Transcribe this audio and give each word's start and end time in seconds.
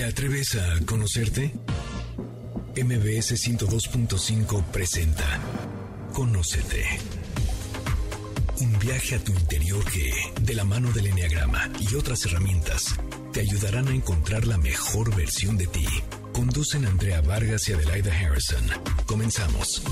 ¿Te 0.00 0.06
atreves 0.06 0.54
a 0.54 0.86
conocerte? 0.86 1.52
MBS 2.74 3.32
102.5 3.34 4.64
presenta 4.72 5.26
Conócete. 6.14 6.86
Un 8.60 8.78
viaje 8.78 9.16
a 9.16 9.22
tu 9.22 9.32
interior 9.32 9.84
que, 9.84 10.10
de 10.40 10.54
la 10.54 10.64
mano 10.64 10.90
del 10.92 11.08
Enneagrama 11.08 11.70
y 11.80 11.96
otras 11.96 12.24
herramientas, 12.24 12.94
te 13.34 13.40
ayudarán 13.40 13.88
a 13.88 13.94
encontrar 13.94 14.46
la 14.46 14.56
mejor 14.56 15.14
versión 15.14 15.58
de 15.58 15.66
ti. 15.66 15.86
Conducen 16.32 16.86
Andrea 16.86 17.20
Vargas 17.20 17.68
y 17.68 17.74
Adelaida 17.74 18.10
Harrison. 18.10 18.64
Comenzamos. 19.04 19.82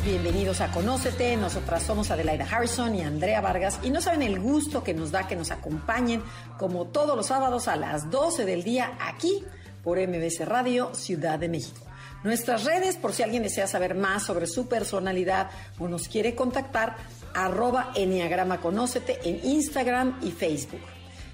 Bienvenidos 0.00 0.62
a 0.62 0.72
Conócete. 0.72 1.36
Nosotras 1.36 1.82
somos 1.82 2.10
Adelaida 2.10 2.46
Harrison 2.50 2.94
y 2.94 3.02
Andrea 3.02 3.42
Vargas 3.42 3.78
y 3.82 3.90
no 3.90 4.00
saben 4.00 4.22
el 4.22 4.40
gusto 4.40 4.82
que 4.82 4.94
nos 4.94 5.10
da 5.10 5.28
que 5.28 5.36
nos 5.36 5.50
acompañen 5.50 6.22
como 6.58 6.86
todos 6.86 7.14
los 7.14 7.26
sábados 7.26 7.68
a 7.68 7.76
las 7.76 8.10
12 8.10 8.46
del 8.46 8.62
día 8.62 8.96
aquí 9.00 9.44
por 9.84 9.98
MBC 9.98 10.46
Radio 10.46 10.94
Ciudad 10.94 11.38
de 11.38 11.50
México. 11.50 11.84
Nuestras 12.24 12.64
redes, 12.64 12.96
por 12.96 13.12
si 13.12 13.22
alguien 13.22 13.42
desea 13.42 13.66
saber 13.66 13.94
más 13.94 14.22
sobre 14.22 14.46
su 14.46 14.66
personalidad 14.66 15.50
o 15.78 15.88
nos 15.88 16.08
quiere 16.08 16.34
contactar, 16.34 16.96
arroba 17.34 17.92
Enneagrama 17.94 18.60
Conócete 18.60 19.20
en 19.28 19.44
Instagram 19.44 20.18
y 20.22 20.30
Facebook. 20.30 20.80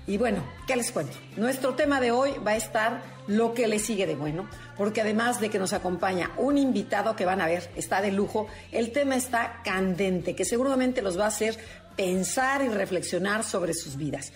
Y 0.08 0.16
bueno, 0.16 0.42
¿qué 0.66 0.74
les 0.74 0.90
cuento? 0.90 1.12
Nuestro 1.36 1.74
tema 1.74 2.00
de 2.00 2.12
hoy 2.12 2.32
va 2.44 2.52
a 2.52 2.56
estar 2.56 3.02
lo 3.26 3.52
que 3.52 3.68
le 3.68 3.78
sigue 3.78 4.06
de 4.06 4.16
bueno, 4.16 4.48
porque 4.78 5.02
además 5.02 5.38
de 5.38 5.50
que 5.50 5.58
nos 5.58 5.74
acompaña 5.74 6.30
un 6.38 6.56
invitado 6.56 7.14
que 7.14 7.26
van 7.26 7.42
a 7.42 7.46
ver, 7.46 7.70
está 7.76 8.00
de 8.00 8.10
lujo, 8.10 8.46
el 8.72 8.90
tema 8.90 9.16
está 9.16 9.60
candente, 9.62 10.34
que 10.34 10.46
seguramente 10.46 11.02
los 11.02 11.18
va 11.18 11.24
a 11.24 11.28
hacer 11.28 11.58
pensar 11.94 12.62
y 12.62 12.68
reflexionar 12.68 13.44
sobre 13.44 13.74
sus 13.74 13.98
vidas. 13.98 14.32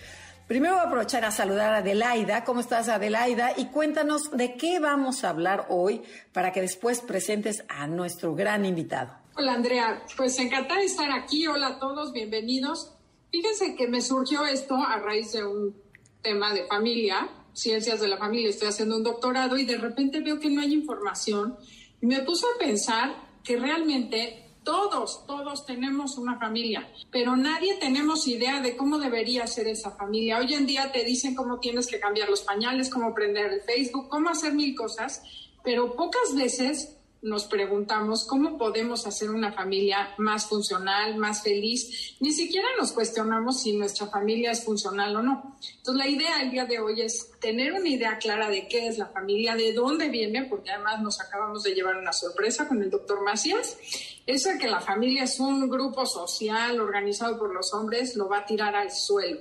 Primero 0.47 0.75
voy 0.75 0.83
a 0.83 0.87
aprovechar 0.87 1.25
a 1.25 1.31
saludar 1.31 1.73
a 1.73 1.77
Adelaida. 1.77 2.43
¿Cómo 2.43 2.59
estás, 2.59 2.87
Adelaida? 2.87 3.53
Y 3.57 3.65
cuéntanos 3.69 4.29
de 4.29 4.53
qué 4.55 4.79
vamos 4.79 5.23
a 5.23 5.29
hablar 5.29 5.65
hoy 5.69 6.03
para 6.33 6.51
que 6.51 6.61
después 6.61 7.01
presentes 7.01 7.63
a 7.67 7.87
nuestro 7.87 8.35
gran 8.35 8.63
invitado. 8.63 9.15
Hola, 9.35 9.53
Andrea. 9.53 10.03
Pues 10.15 10.37
encantada 10.37 10.81
de 10.81 10.85
estar 10.85 11.09
aquí. 11.11 11.47
Hola 11.47 11.67
a 11.67 11.79
todos, 11.79 12.13
bienvenidos. 12.13 12.93
Fíjense 13.33 13.75
que 13.75 13.87
me 13.87 13.99
surgió 13.99 14.45
esto 14.45 14.75
a 14.75 14.99
raíz 14.99 15.31
de 15.31 15.43
un 15.43 15.75
tema 16.21 16.53
de 16.53 16.67
familia, 16.67 17.27
ciencias 17.51 17.99
de 17.99 18.07
la 18.07 18.19
familia, 18.19 18.51
estoy 18.51 18.67
haciendo 18.67 18.95
un 18.95 19.01
doctorado 19.01 19.57
y 19.57 19.65
de 19.65 19.79
repente 19.79 20.19
veo 20.19 20.39
que 20.39 20.51
no 20.51 20.61
hay 20.61 20.71
información 20.71 21.57
y 21.99 22.05
me 22.05 22.21
puse 22.21 22.45
a 22.45 22.59
pensar 22.59 23.39
que 23.43 23.57
realmente 23.57 24.51
todos, 24.63 25.25
todos 25.25 25.65
tenemos 25.65 26.19
una 26.19 26.37
familia, 26.37 26.87
pero 27.11 27.35
nadie 27.35 27.73
tenemos 27.79 28.27
idea 28.27 28.61
de 28.61 28.77
cómo 28.77 28.99
debería 28.99 29.47
ser 29.47 29.65
esa 29.65 29.89
familia. 29.89 30.37
Hoy 30.37 30.53
en 30.53 30.67
día 30.67 30.91
te 30.91 31.03
dicen 31.03 31.33
cómo 31.33 31.59
tienes 31.59 31.87
que 31.87 31.99
cambiar 31.99 32.29
los 32.29 32.43
pañales, 32.43 32.91
cómo 32.91 33.15
prender 33.15 33.51
el 33.51 33.61
Facebook, 33.61 34.09
cómo 34.09 34.29
hacer 34.29 34.53
mil 34.53 34.75
cosas, 34.75 35.23
pero 35.63 35.95
pocas 35.95 36.35
veces 36.35 36.97
nos 37.23 37.45
preguntamos 37.45 38.25
cómo 38.25 38.57
podemos 38.57 39.07
hacer 39.07 39.29
una 39.29 39.53
familia 39.53 40.13
más 40.17 40.45
funcional, 40.45 41.15
más 41.15 41.41
feliz. 41.41 42.15
Ni 42.19 42.31
siquiera 42.31 42.67
nos 42.77 42.91
cuestionamos 42.91 43.61
si 43.61 43.73
nuestra 43.73 44.07
familia 44.07 44.51
es 44.51 44.65
funcional 44.65 45.15
o 45.15 45.23
no. 45.23 45.57
Entonces, 45.77 46.05
la 46.05 46.09
idea 46.09 46.41
el 46.41 46.51
día 46.51 46.65
de 46.65 46.79
hoy 46.79 47.01
es 47.01 47.31
tener 47.39 47.71
una 47.71 47.87
idea 47.87 48.17
clara 48.17 48.49
de 48.49 48.67
qué 48.67 48.87
es 48.87 48.97
la 48.97 49.07
familia, 49.07 49.55
de 49.55 49.71
dónde 49.71 50.09
viene, 50.09 50.43
porque 50.43 50.71
además 50.71 51.01
nos 51.01 51.21
acabamos 51.21 51.63
de 51.63 51.73
llevar 51.73 51.95
una 51.95 52.11
sorpresa 52.11 52.67
con 52.67 52.83
el 52.83 52.89
doctor 52.89 53.23
Macías. 53.23 53.77
Eso 54.25 54.49
de 54.49 54.57
que 54.57 54.67
la 54.67 54.81
familia 54.81 55.23
es 55.23 55.39
un 55.39 55.69
grupo 55.69 56.05
social 56.05 56.79
organizado 56.81 57.39
por 57.39 57.53
los 57.53 57.73
hombres 57.73 58.15
lo 58.15 58.27
va 58.27 58.39
a 58.39 58.45
tirar 58.45 58.75
al 58.75 58.91
suelo. 58.91 59.39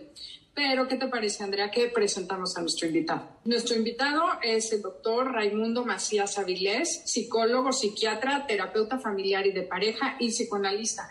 Pero, 0.55 0.87
¿qué 0.87 0.97
te 0.97 1.09
parece, 1.09 1.43
Andrea, 1.43 1.71
que 1.71 1.89
presentamos 1.89 2.57
a 2.57 2.61
nuestro 2.61 2.87
invitado? 2.87 3.27
Nuestro 3.45 3.75
invitado 3.75 4.23
es 4.43 4.71
el 4.73 4.83
doctor 4.83 5.33
Raimundo 5.33 5.85
Macías 5.85 6.39
Avilés, 6.39 7.03
psicólogo, 7.07 7.73
psiquiatra, 7.73 8.47
terapeuta 8.47 8.99
familiar 8.99 9.47
y 9.47 9.53
de 9.53 9.63
pareja 9.63 10.17
y 10.21 10.29
psicoanalista. 10.29 11.11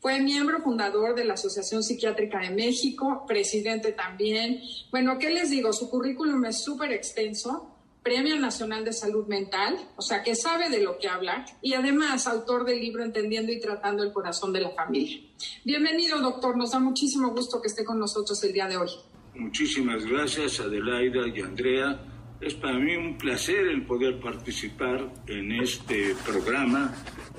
Fue 0.00 0.18
miembro 0.18 0.60
fundador 0.60 1.14
de 1.14 1.24
la 1.24 1.34
Asociación 1.34 1.84
Psiquiátrica 1.84 2.40
de 2.40 2.50
México, 2.50 3.24
presidente 3.28 3.92
también. 3.92 4.60
Bueno, 4.90 5.18
¿qué 5.18 5.30
les 5.30 5.50
digo? 5.50 5.72
Su 5.72 5.88
currículum 5.88 6.44
es 6.46 6.64
súper 6.64 6.90
extenso 6.92 7.79
Premio 8.02 8.38
Nacional 8.38 8.82
de 8.84 8.94
Salud 8.94 9.26
Mental, 9.26 9.76
o 9.96 10.00
sea, 10.00 10.22
que 10.22 10.34
sabe 10.34 10.70
de 10.70 10.82
lo 10.82 10.98
que 10.98 11.06
habla, 11.06 11.44
y 11.60 11.74
además 11.74 12.26
autor 12.26 12.64
del 12.64 12.80
libro 12.80 13.04
Entendiendo 13.04 13.52
y 13.52 13.60
Tratando 13.60 14.02
el 14.02 14.12
Corazón 14.12 14.54
de 14.54 14.62
la 14.62 14.70
Familia. 14.70 15.20
Bienvenido, 15.64 16.18
doctor, 16.18 16.56
nos 16.56 16.72
da 16.72 16.78
muchísimo 16.78 17.30
gusto 17.30 17.60
que 17.60 17.68
esté 17.68 17.84
con 17.84 17.98
nosotros 17.98 18.42
el 18.42 18.54
día 18.54 18.68
de 18.68 18.78
hoy. 18.78 18.88
Muchísimas 19.34 20.06
gracias, 20.06 20.60
Adelaida 20.60 21.28
y 21.28 21.40
Andrea. 21.40 22.00
Es 22.40 22.54
para 22.54 22.78
mí 22.78 22.96
un 22.96 23.18
placer 23.18 23.66
el 23.66 23.84
poder 23.84 24.18
participar 24.18 25.12
en 25.26 25.52
este 25.60 26.14
programa 26.24 26.94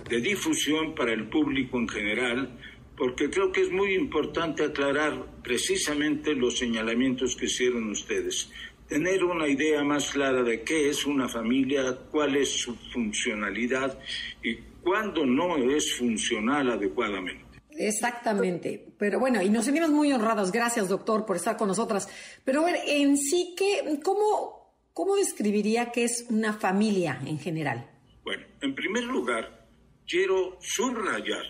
de 0.07 0.21
difusión 0.21 0.93
para 0.93 1.11
el 1.11 1.27
público 1.27 1.79
en 1.79 1.89
general, 1.89 2.59
porque 2.95 3.31
creo 3.31 3.51
que 3.51 3.61
es 3.61 3.71
muy 3.71 3.95
importante 3.95 4.63
aclarar 4.63 5.25
precisamente 5.41 6.35
los 6.35 6.59
señalamientos 6.59 7.35
que 7.35 7.45
hicieron 7.45 7.89
ustedes 7.89 8.51
tener 8.91 9.23
una 9.23 9.47
idea 9.47 9.81
más 9.85 10.11
clara 10.11 10.43
de 10.43 10.63
qué 10.63 10.89
es 10.89 11.05
una 11.05 11.29
familia, 11.29 11.97
cuál 12.11 12.35
es 12.35 12.49
su 12.49 12.75
funcionalidad 12.75 13.97
y 14.43 14.57
cuándo 14.83 15.25
no 15.25 15.55
es 15.55 15.95
funcional 15.95 16.71
adecuadamente. 16.71 17.61
Exactamente. 17.69 18.85
Pero 18.99 19.17
bueno, 19.17 19.41
y 19.41 19.49
nos 19.49 19.63
sentimos 19.63 19.91
muy 19.91 20.11
honrados. 20.11 20.51
Gracias, 20.51 20.89
doctor, 20.89 21.25
por 21.25 21.37
estar 21.37 21.55
con 21.55 21.69
nosotras. 21.69 22.09
Pero 22.43 22.65
ver, 22.65 22.79
en 22.85 23.15
sí, 23.15 23.55
¿qué, 23.57 23.97
cómo, 24.03 24.75
¿cómo 24.91 25.15
describiría 25.15 25.93
qué 25.93 26.03
es 26.03 26.25
una 26.29 26.51
familia 26.51 27.17
en 27.25 27.39
general? 27.39 27.89
Bueno, 28.25 28.45
en 28.59 28.75
primer 28.75 29.05
lugar, 29.05 29.69
quiero 30.05 30.57
subrayar 30.59 31.45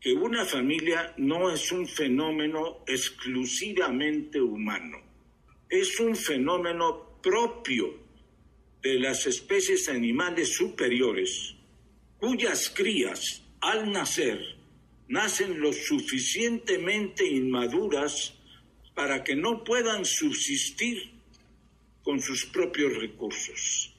que 0.00 0.14
una 0.14 0.44
familia 0.44 1.14
no 1.16 1.48
es 1.48 1.70
un 1.70 1.86
fenómeno 1.86 2.78
exclusivamente 2.88 4.40
humano 4.40 5.05
es 5.68 5.98
un 6.00 6.14
fenómeno 6.14 7.18
propio 7.22 7.98
de 8.82 9.00
las 9.00 9.26
especies 9.26 9.88
animales 9.88 10.54
superiores, 10.54 11.54
cuyas 12.18 12.70
crías, 12.70 13.42
al 13.60 13.90
nacer, 13.90 14.38
nacen 15.08 15.60
lo 15.60 15.72
suficientemente 15.72 17.26
inmaduras 17.26 18.34
para 18.94 19.24
que 19.24 19.34
no 19.34 19.64
puedan 19.64 20.04
subsistir 20.04 21.10
con 22.02 22.20
sus 22.20 22.46
propios 22.46 22.96
recursos. 22.96 23.92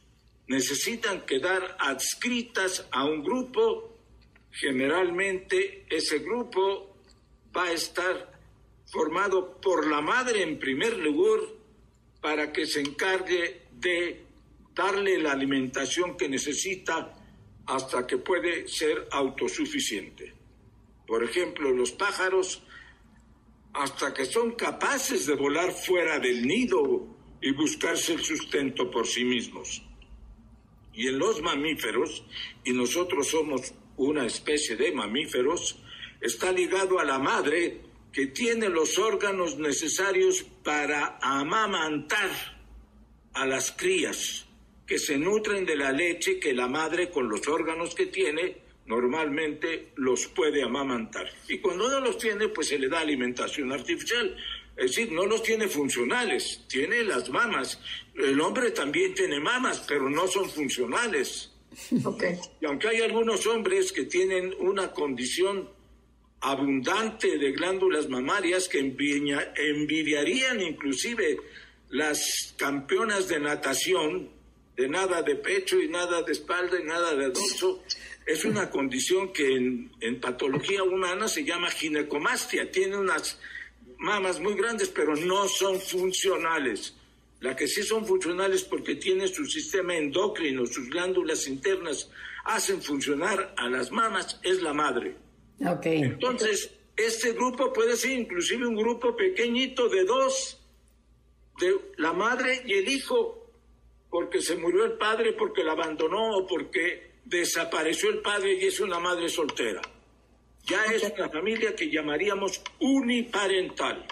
Necesitan 0.48 1.26
quedar 1.26 1.76
adscritas 1.80 2.88
a 2.92 3.04
un 3.04 3.22
grupo, 3.22 4.00
generalmente 4.52 5.86
ese 5.90 6.20
grupo 6.20 6.96
va 7.56 7.66
a 7.66 7.74
estar 7.74 8.40
formado 8.86 9.60
por 9.60 9.88
la 9.88 10.00
madre 10.00 10.44
en 10.44 10.58
primer 10.58 10.98
lugar 10.98 11.57
para 12.22 12.52
que 12.52 12.66
se 12.66 12.82
encargue 12.82 13.68
de 13.72 14.26
darle 14.74 15.18
la 15.18 15.32
alimentación 15.32 16.16
que 16.18 16.30
necesita 16.30 17.14
hasta 17.66 18.08
que 18.08 18.18
puede 18.18 18.68
ser 18.68 19.08
autosuficiente. 19.12 20.34
Por 21.06 21.24
ejemplo, 21.24 21.72
los 21.72 21.92
pájaros, 21.92 22.64
hasta 23.74 24.14
que 24.14 24.26
son 24.26 24.52
capaces 24.52 25.26
de 25.26 25.36
volar 25.36 25.72
fuera 25.72 26.20
del 26.20 26.46
nido 26.46 27.08
y 27.42 27.52
buscarse 27.52 28.14
el 28.14 28.24
sustento 28.24 28.90
por 28.90 29.08
sí 29.08 29.24
mismos. 29.24 29.84
Y 30.94 31.08
en 31.08 31.20
los 31.20 31.42
mamíferos, 31.42 32.24
y 32.64 32.72
nosotros 32.72 33.28
somos 33.28 33.74
una 33.98 34.26
especie 34.26 34.76
de 34.76 34.92
mamíferos, 34.92 35.78
está 36.20 36.52
ligado 36.52 37.00
a 37.00 37.06
la 37.06 37.20
madre 37.20 37.82
que 38.18 38.26
tiene 38.26 38.68
los 38.68 38.98
órganos 38.98 39.60
necesarios 39.60 40.44
para 40.64 41.20
amamantar 41.22 42.32
a 43.34 43.46
las 43.46 43.72
crías 43.74 44.48
que 44.88 44.98
se 44.98 45.20
nutren 45.20 45.68
de 45.68 45.76
la 45.76 45.92
leche 45.92 46.40
que 46.40 46.52
la 46.52 46.68
madre 46.68 47.12
con 47.12 47.30
los 47.30 47.48
órganos 47.48 47.94
que 47.94 48.08
tiene 48.08 48.58
normalmente 48.88 49.92
los 49.98 50.26
puede 50.30 50.64
amamantar. 50.64 51.30
Y 51.48 51.60
cuando 51.60 51.88
no 51.92 52.00
los 52.00 52.18
tiene, 52.18 52.48
pues 52.48 52.70
se 52.70 52.80
le 52.80 52.90
da 52.90 53.02
alimentación 53.02 53.72
artificial. 53.72 54.36
Es 54.76 54.96
decir, 54.96 55.12
no 55.12 55.28
los 55.28 55.44
tiene 55.44 55.68
funcionales, 55.68 56.64
tiene 56.68 57.04
las 57.04 57.30
mamas. 57.30 57.80
El 58.16 58.42
hombre 58.42 58.72
también 58.72 59.14
tiene 59.14 59.40
mamas, 59.40 59.86
pero 59.88 60.10
no 60.10 60.28
son 60.28 60.50
funcionales. 60.50 61.52
Okay. 62.04 62.40
Y 62.62 62.66
aunque 62.66 62.88
hay 62.88 63.02
algunos 63.02 63.46
hombres 63.46 63.92
que 63.92 64.06
tienen 64.06 64.56
una 64.58 64.92
condición 64.92 65.77
abundante 66.52 67.38
de 67.38 67.52
glándulas 67.52 68.08
mamarias 68.08 68.70
que 68.70 68.80
envidiarían 68.80 70.62
inclusive 70.62 71.38
las 71.90 72.54
campeonas 72.58 73.28
de 73.28 73.40
natación, 73.40 74.30
de 74.76 74.88
nada 74.88 75.22
de 75.24 75.36
pecho 75.36 75.82
y 75.82 75.90
nada 75.90 76.22
de 76.22 76.32
espalda 76.32 76.80
y 76.80 76.84
nada 76.84 77.16
de 77.16 77.28
dorso, 77.28 77.84
es 78.26 78.46
una 78.46 78.70
condición 78.70 79.34
que 79.34 79.56
en, 79.56 79.92
en 80.00 80.20
patología 80.20 80.84
humana 80.84 81.28
se 81.28 81.44
llama 81.44 81.70
ginecomastia. 81.70 82.72
Tiene 82.72 82.98
unas 82.98 83.40
mamas 83.98 84.40
muy 84.40 84.54
grandes, 84.56 84.90
pero 84.90 85.16
no 85.16 85.48
son 85.48 85.80
funcionales. 85.80 86.96
La 87.40 87.56
que 87.56 87.68
sí 87.68 87.84
son 87.84 88.06
funcionales 88.06 88.64
porque 88.64 88.96
tiene 88.96 89.28
su 89.28 89.46
sistema 89.46 89.96
endocrino, 89.96 90.66
sus 90.66 90.90
glándulas 90.90 91.48
internas 91.48 92.10
hacen 92.46 92.82
funcionar 92.82 93.54
a 93.58 93.70
las 93.70 93.92
mamas, 93.92 94.40
es 94.44 94.62
la 94.62 94.74
madre. 94.74 95.27
Okay. 95.66 96.02
Entonces, 96.04 96.72
este 96.96 97.34
grupo 97.34 97.72
puede 97.74 97.96
ser 97.96 98.12
inclusive 98.12 98.68
un 98.68 98.76
grupo 98.76 99.16
pequeñito 99.16 99.88
de 99.90 100.04
dos, 100.04 100.60
de 101.60 101.76
la 101.98 102.14
madre 102.14 102.62
y 102.66 102.74
el 102.74 102.88
hijo, 102.88 103.52
porque 104.10 104.42
se 104.42 104.56
murió 104.56 104.86
el 104.86 104.94
padre, 104.94 105.34
porque 105.34 105.64
la 105.64 105.74
abandonó 105.74 106.38
o 106.38 106.48
porque 106.48 107.12
desapareció 107.26 108.10
el 108.10 108.20
padre 108.20 108.54
y 108.54 108.66
es 108.66 108.80
una 108.80 109.00
madre 109.00 109.30
soltera. 109.30 109.82
Ya 110.64 110.84
es 110.86 111.04
una 111.04 111.30
familia 111.30 111.76
que 111.76 111.90
llamaríamos 111.90 112.62
uniparental. 112.80 114.06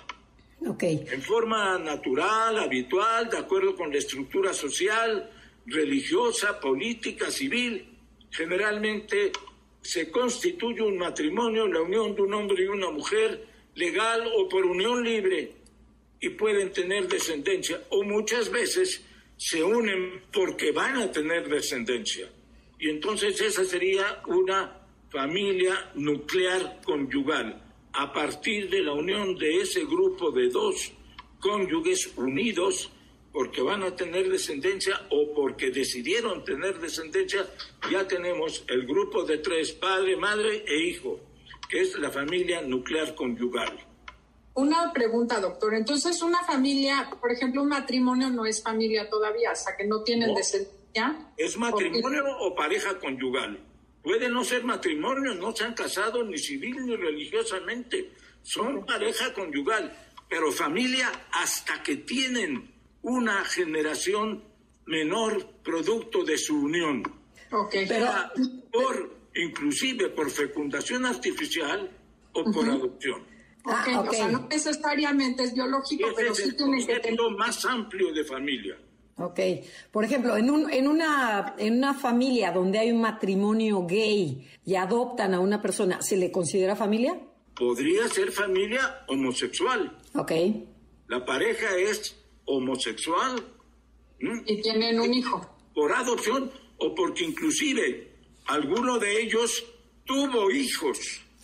Okay. 0.66 1.06
En 1.12 1.22
forma 1.22 1.78
natural, 1.78 2.58
habitual, 2.60 3.30
de 3.30 3.38
acuerdo 3.38 3.76
con 3.76 3.92
la 3.92 3.98
estructura 3.98 4.54
social, 4.54 5.30
religiosa, 5.66 6.60
política, 6.60 7.30
civil. 7.30 7.98
Generalmente 8.32 9.32
se 9.86 10.10
constituye 10.10 10.82
un 10.82 10.98
matrimonio, 10.98 11.68
la 11.68 11.82
unión 11.82 12.16
de 12.16 12.24
un 12.24 12.34
hombre 12.34 12.64
y 12.64 12.68
una 12.68 12.90
mujer, 12.90 13.46
legal 13.76 14.28
o 14.36 14.50
por 14.50 14.66
unión 14.66 15.04
libre, 15.04 15.52
y 16.20 16.30
pueden 16.30 16.72
tener 16.72 17.08
descendencia. 17.08 17.84
O 17.90 18.02
muchas 18.02 18.50
veces 18.50 19.06
se 19.38 19.64
unen 19.64 20.24
porque 20.34 20.72
van 20.72 20.96
a 20.98 21.12
tener 21.12 21.48
descendencia. 21.48 22.28
Y 22.80 22.90
entonces 22.90 23.40
esa 23.40 23.64
sería 23.64 24.24
una 24.26 24.82
familia 25.12 25.92
nuclear 25.94 26.82
conyugal 26.84 27.62
a 27.94 28.12
partir 28.12 28.72
de 28.72 28.82
la 28.82 28.94
unión 28.94 29.38
de 29.38 29.62
ese 29.62 29.86
grupo 29.86 30.32
de 30.32 30.50
dos 30.50 30.94
cónyuges 31.40 32.12
unidos 32.18 32.92
porque 33.36 33.62
van 33.62 33.84
a 33.84 33.94
tener 33.94 34.30
descendencia 34.30 35.08
o 35.10 35.34
porque 35.34 35.70
decidieron 35.70 36.46
tener 36.46 36.80
descendencia, 36.80 37.46
ya 37.92 38.08
tenemos 38.08 38.64
el 38.70 38.88
grupo 38.88 39.26
de 39.26 39.40
tres, 39.40 39.74
padre, 39.74 40.16
madre 40.16 40.64
e 40.66 40.80
hijo, 40.86 41.20
que 41.70 41.82
es 41.82 42.00
la 42.00 42.10
familia 42.10 42.62
nuclear 42.62 43.14
conyugal. 43.14 43.78
Una 44.54 44.94
pregunta, 44.94 45.42
doctor. 45.42 45.74
Entonces, 45.74 46.22
una 46.22 46.46
familia, 46.46 47.10
por 47.20 47.30
ejemplo, 47.30 47.62
un 47.62 47.68
matrimonio 47.68 48.30
no 48.30 48.46
es 48.46 48.64
familia 48.64 49.10
todavía, 49.10 49.52
hasta 49.52 49.76
que 49.76 49.86
no 49.86 50.02
tienen 50.02 50.30
No. 50.30 50.36
descendencia. 50.36 51.34
¿Es 51.36 51.58
matrimonio 51.58 52.24
o 52.40 52.56
pareja 52.56 52.98
conyugal? 53.00 53.60
Puede 54.02 54.30
no 54.30 54.46
ser 54.46 54.64
matrimonio, 54.64 55.34
no 55.36 55.54
se 55.54 55.66
han 55.66 55.74
casado 55.74 56.24
ni 56.24 56.38
civil 56.38 56.86
ni 56.86 56.96
religiosamente. 56.96 58.14
Son 58.44 58.86
pareja 58.86 59.34
conyugal, 59.34 59.94
pero 60.30 60.54
familia 60.54 61.12
hasta 61.34 61.84
que 61.84 61.98
tienen 61.98 62.75
una 63.06 63.44
generación 63.46 64.44
menor 64.86 65.48
producto 65.64 66.24
de 66.24 66.38
su 66.38 66.56
unión. 66.64 67.04
Ok. 67.52 67.72
Pero- 67.88 67.88
Sea 68.06 68.32
por, 68.72 69.18
inclusive 69.36 70.10
por 70.10 70.30
fecundación 70.30 71.06
artificial 71.06 71.90
o 72.34 72.44
por 72.52 72.68
adopción. 72.68 73.22
Ok, 73.64 73.74
Ah, 73.88 74.00
ok. 74.02 74.10
O 74.10 74.14
sea, 74.14 74.28
no 74.28 74.48
necesariamente 74.50 75.44
es 75.44 75.54
biológico, 75.54 76.08
Ese 76.08 76.16
pero 76.16 76.32
es 76.32 76.38
sí 76.38 76.44
el 76.50 76.56
tienen 76.56 76.86
que 76.86 77.00
tener. 77.00 77.20
más 77.38 77.66
amplio 77.66 78.12
de 78.14 78.24
familia. 78.24 78.78
Ok. 79.18 79.40
Por 79.92 80.04
ejemplo, 80.04 80.36
en, 80.38 80.50
un, 80.52 80.70
en, 80.72 80.88
una, 80.88 81.56
en 81.58 81.78
una 81.78 81.94
familia 81.94 82.52
donde 82.52 82.80
hay 82.80 82.92
un 82.92 83.02
matrimonio 83.02 83.86
gay 83.88 84.48
y 84.66 84.76
adoptan 84.76 85.34
a 85.34 85.40
una 85.40 85.62
persona, 85.62 86.02
¿se 86.02 86.18
le 86.18 86.32
considera 86.32 86.76
familia? 86.76 87.20
Podría 87.56 88.08
ser 88.10 88.32
familia 88.32 89.06
homosexual. 89.08 89.98
Ok. 90.16 90.32
La 91.08 91.24
pareja 91.24 91.76
es 91.78 92.16
homosexual. 92.46 93.44
Y 94.20 94.62
tienen 94.62 95.00
un 95.00 95.14
hijo. 95.14 95.50
por 95.74 95.92
adopción 95.92 96.52
o 96.78 96.96
porque 96.96 97.24
inclusive 97.26 98.12
alguno 98.48 98.98
de 98.98 99.22
ellos 99.22 99.66
tuvo 100.06 100.50
hijos 100.52 100.98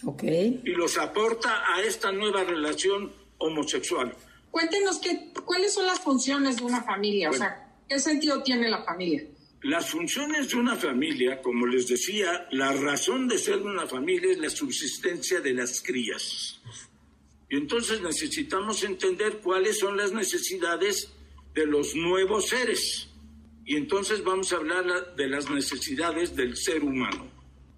Ok. 0.05 0.23
y 0.23 0.69
los 0.71 0.97
aporta 0.97 1.63
a 1.75 1.81
esta 1.81 2.11
nueva 2.11 2.43
relación 2.43 3.11
homosexual. 3.37 4.15
Cuéntenos 4.49 4.99
qué, 4.99 5.31
cuáles 5.45 5.73
son 5.73 5.85
las 5.85 5.99
funciones 5.99 6.57
de 6.57 6.63
una 6.63 6.81
familia, 6.83 7.29
o 7.29 7.33
sea, 7.33 7.75
qué 7.87 7.99
sentido 7.99 8.41
tiene 8.43 8.69
la 8.69 8.83
familia. 8.83 9.23
Las 9.63 9.89
funciones 9.91 10.49
de 10.49 10.55
una 10.57 10.75
familia, 10.75 11.41
como 11.41 11.67
les 11.67 11.87
decía, 11.87 12.47
la 12.51 12.71
razón 12.73 13.27
de 13.27 13.37
ser 13.37 13.61
una 13.61 13.85
familia 13.85 14.31
es 14.31 14.39
la 14.39 14.49
subsistencia 14.49 15.39
de 15.39 15.53
las 15.53 15.81
crías. 15.81 16.59
Y 17.51 17.57
entonces 17.57 18.01
necesitamos 18.01 18.81
entender 18.83 19.39
cuáles 19.39 19.77
son 19.77 19.97
las 19.97 20.13
necesidades 20.13 21.11
de 21.53 21.65
los 21.65 21.95
nuevos 21.95 22.47
seres. 22.47 23.09
Y 23.65 23.75
entonces 23.75 24.23
vamos 24.23 24.53
a 24.53 24.55
hablar 24.55 24.85
la- 24.85 25.01
de 25.01 25.27
las 25.27 25.49
necesidades 25.49 26.33
del 26.33 26.55
ser 26.55 26.81
humano. 26.81 27.29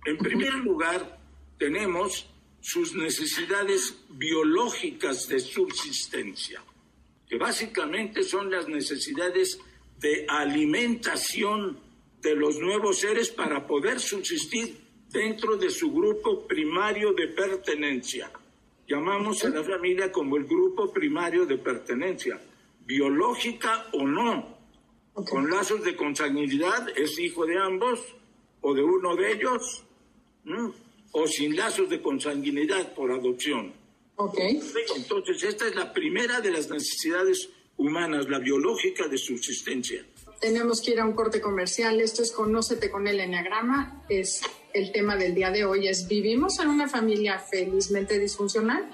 En 0.05 0.17
primer 0.19 0.53
lugar, 0.53 1.19
tenemos 1.57 2.27
sus 2.61 2.93
necesidades 2.93 3.95
biológicas 4.09 5.27
de 5.27 5.39
subsistencia, 5.39 6.63
que 7.27 7.37
básicamente 7.37 8.21
son 8.23 8.51
las 8.51 8.67
necesidades 8.67 9.57
de 9.99 10.27
alimentación 10.29 11.79
de 12.21 12.35
los 12.35 12.59
nuevos 12.59 12.99
seres 12.99 13.31
para 13.31 13.65
poder 13.65 13.99
subsistir 13.99 14.77
dentro 15.09 15.57
de 15.57 15.71
su 15.71 15.91
grupo 15.91 16.45
primario 16.47 17.11
de 17.13 17.29
pertenencia. 17.29 18.31
Llamamos 18.87 19.43
a 19.45 19.49
la 19.49 19.63
familia 19.63 20.11
como 20.11 20.35
el 20.37 20.45
grupo 20.45 20.91
primario 20.91 21.45
de 21.45 21.57
pertenencia, 21.57 22.39
biológica 22.85 23.87
o 23.93 24.03
no, 24.05 24.57
Ok. 25.15 25.29
con 25.29 25.49
lazos 25.49 25.83
de 25.83 25.95
consanguinidad, 25.95 26.89
es 26.97 27.17
hijo 27.19 27.45
de 27.45 27.57
ambos 27.57 27.99
o 28.61 28.73
de 28.73 28.83
uno 28.83 29.15
de 29.15 29.31
ellos, 29.33 29.83
¿m? 30.45 30.71
o 31.11 31.27
sin 31.27 31.55
lazos 31.55 31.89
de 31.89 32.01
consanguinidad 32.01 32.93
por 32.93 33.11
adopción. 33.11 33.73
Ok. 34.15 34.37
Entonces, 34.95 35.43
esta 35.43 35.67
es 35.67 35.75
la 35.75 35.93
primera 35.93 36.41
de 36.41 36.51
las 36.51 36.69
necesidades 36.69 37.49
humanas, 37.77 38.27
la 38.29 38.39
biológica 38.39 39.07
de 39.07 39.17
subsistencia. 39.17 40.05
Tenemos 40.39 40.81
que 40.81 40.91
ir 40.91 40.99
a 40.99 41.05
un 41.05 41.13
corte 41.13 41.39
comercial. 41.39 42.01
Esto 42.01 42.21
es 42.21 42.31
Conócete 42.31 42.91
con 42.91 43.07
el 43.07 43.19
Enneagrama. 43.19 44.03
Es 44.09 44.41
el 44.73 44.91
tema 44.91 45.15
del 45.15 45.35
día 45.35 45.51
de 45.51 45.65
hoy. 45.65 45.87
Es 45.87 46.07
¿Vivimos 46.07 46.59
en 46.59 46.67
una 46.67 46.87
familia 46.87 47.39
felizmente 47.39 48.19
disfuncional? 48.19 48.89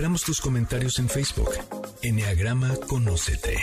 Esperamos 0.00 0.22
tus 0.22 0.40
comentarios 0.40 0.98
en 0.98 1.10
Facebook. 1.10 1.50
Enneagrama 2.00 2.74
Conócete. 2.88 3.58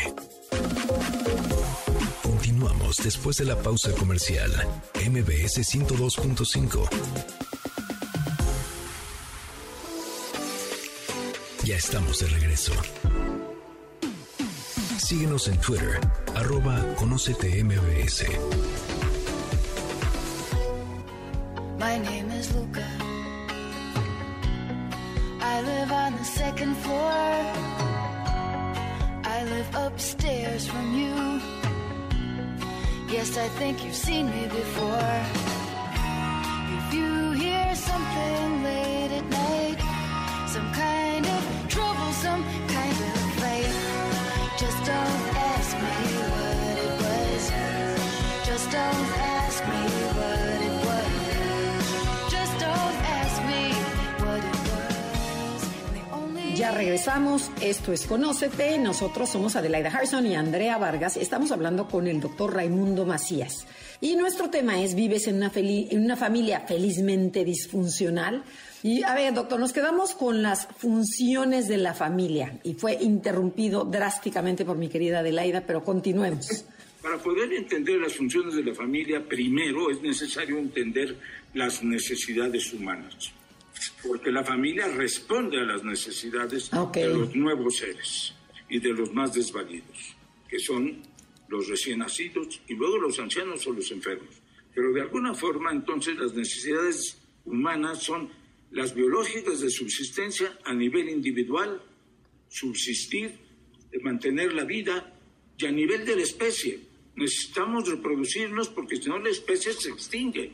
Continuamos 2.21 2.97
después 2.97 3.37
de 3.37 3.45
la 3.45 3.55
pausa 3.55 3.91
comercial. 3.93 4.51
MBS 4.93 5.63
102.5. 5.63 6.89
Ya 11.63 11.75
estamos 11.75 12.19
de 12.19 12.27
regreso. 12.27 12.73
Síguenos 14.99 15.47
en 15.47 15.59
Twitter, 15.59 15.99
arroba 16.35 16.85
Conócete 16.97 17.63
MBS. 17.63 18.25
My 21.79 21.97
name 21.97 22.39
is 22.39 22.53
Luca. 22.53 22.76
On 26.07 26.15
the 26.15 26.23
second 26.23 26.73
floor. 26.77 27.11
I 29.35 29.43
live 29.43 29.75
upstairs 29.75 30.65
from 30.65 30.85
you. 30.99 31.41
Yes, 33.13 33.37
I 33.37 33.49
think 33.59 33.83
you've 33.83 34.01
seen 34.07 34.29
me 34.29 34.47
before. 34.47 35.56
Regresamos, 56.97 57.51
esto 57.61 57.93
es 57.93 58.07
Conócete, 58.07 58.75
nosotros 58.79 59.29
somos 59.29 59.55
Adelaida 59.55 59.89
Harrison 59.89 60.25
y 60.25 60.33
Andrea 60.33 60.79
Vargas, 60.79 61.15
estamos 61.15 61.51
hablando 61.51 61.87
con 61.87 62.07
el 62.07 62.19
doctor 62.19 62.55
Raimundo 62.55 63.05
Macías. 63.05 63.67
Y 64.01 64.15
nuestro 64.15 64.49
tema 64.49 64.81
es, 64.81 64.95
¿vives 64.95 65.27
en 65.27 65.35
una, 65.35 65.51
feli- 65.51 65.87
en 65.91 66.03
una 66.03 66.15
familia 66.15 66.61
felizmente 66.61 67.45
disfuncional? 67.45 68.43
Y 68.81 69.03
a 69.03 69.13
ver, 69.13 69.35
doctor, 69.35 69.59
nos 69.59 69.73
quedamos 69.73 70.15
con 70.15 70.41
las 70.41 70.67
funciones 70.79 71.67
de 71.67 71.77
la 71.77 71.93
familia 71.93 72.59
y 72.63 72.73
fue 72.73 72.97
interrumpido 72.99 73.83
drásticamente 73.83 74.65
por 74.65 74.77
mi 74.77 74.87
querida 74.89 75.19
Adelaida, 75.19 75.61
pero 75.67 75.83
continuemos. 75.83 76.65
Para 77.03 77.19
poder 77.19 77.53
entender 77.53 78.01
las 78.01 78.13
funciones 78.15 78.55
de 78.55 78.63
la 78.63 78.73
familia, 78.73 79.23
primero 79.23 79.91
es 79.91 80.01
necesario 80.01 80.57
entender 80.57 81.15
las 81.53 81.83
necesidades 81.83 82.73
humanas, 82.73 83.13
porque 84.03 84.31
la 84.31 84.43
familia 84.43 84.87
responde 84.87 85.59
a 85.59 85.65
las 85.65 85.83
necesidades 85.83 86.69
de 86.93 87.07
los 87.07 87.35
nuevos 87.35 87.77
seres 87.77 88.33
y 88.69 88.79
de 88.79 88.89
los 88.89 89.13
más 89.13 89.33
desvalidos, 89.33 90.15
que 90.47 90.59
son 90.59 91.01
los 91.47 91.67
recién 91.67 91.99
nacidos 91.99 92.61
y 92.67 92.75
luego 92.75 92.97
los 92.97 93.19
ancianos 93.19 93.65
o 93.67 93.73
los 93.73 93.91
enfermos. 93.91 94.35
Pero 94.73 94.91
de 94.93 95.01
alguna 95.01 95.33
forma, 95.33 95.71
entonces, 95.71 96.17
las 96.17 96.33
necesidades 96.33 97.17
humanas 97.45 98.03
son 98.03 98.29
las 98.71 98.93
biológicas 98.93 99.61
de 99.61 99.69
subsistencia 99.69 100.59
a 100.65 100.73
nivel 100.73 101.09
individual, 101.09 101.81
subsistir, 102.49 103.39
de 103.91 103.99
mantener 103.99 104.53
la 104.53 104.65
vida 104.65 105.13
y 105.57 105.65
a 105.65 105.71
nivel 105.71 106.05
de 106.05 106.17
la 106.17 106.23
especie. 106.23 106.79
Necesitamos 107.15 107.89
reproducirnos 107.89 108.69
porque 108.69 108.97
si 108.97 109.09
no 109.09 109.17
la 109.17 109.29
especie 109.29 109.73
se 109.73 109.89
extingue. 109.89 110.53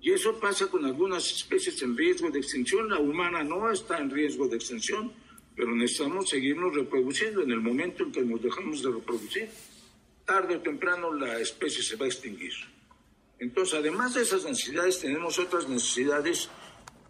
Y 0.00 0.12
eso 0.12 0.38
pasa 0.38 0.68
con 0.68 0.84
algunas 0.84 1.30
especies 1.30 1.82
en 1.82 1.96
riesgo 1.96 2.30
de 2.30 2.38
extinción. 2.38 2.88
La 2.88 2.98
humana 2.98 3.42
no 3.42 3.70
está 3.70 3.98
en 3.98 4.10
riesgo 4.10 4.46
de 4.48 4.56
extinción, 4.56 5.12
pero 5.56 5.74
necesitamos 5.74 6.28
seguirnos 6.28 6.74
reproduciendo. 6.74 7.42
En 7.42 7.50
el 7.50 7.60
momento 7.60 8.04
en 8.04 8.12
que 8.12 8.22
nos 8.22 8.40
dejamos 8.40 8.82
de 8.82 8.92
reproducir, 8.92 9.48
tarde 10.24 10.56
o 10.56 10.60
temprano 10.60 11.12
la 11.12 11.40
especie 11.40 11.82
se 11.82 11.96
va 11.96 12.04
a 12.04 12.08
extinguir. 12.08 12.52
Entonces, 13.40 13.78
además 13.78 14.14
de 14.14 14.22
esas 14.22 14.44
necesidades, 14.44 15.00
tenemos 15.00 15.38
otras 15.38 15.68
necesidades 15.68 16.48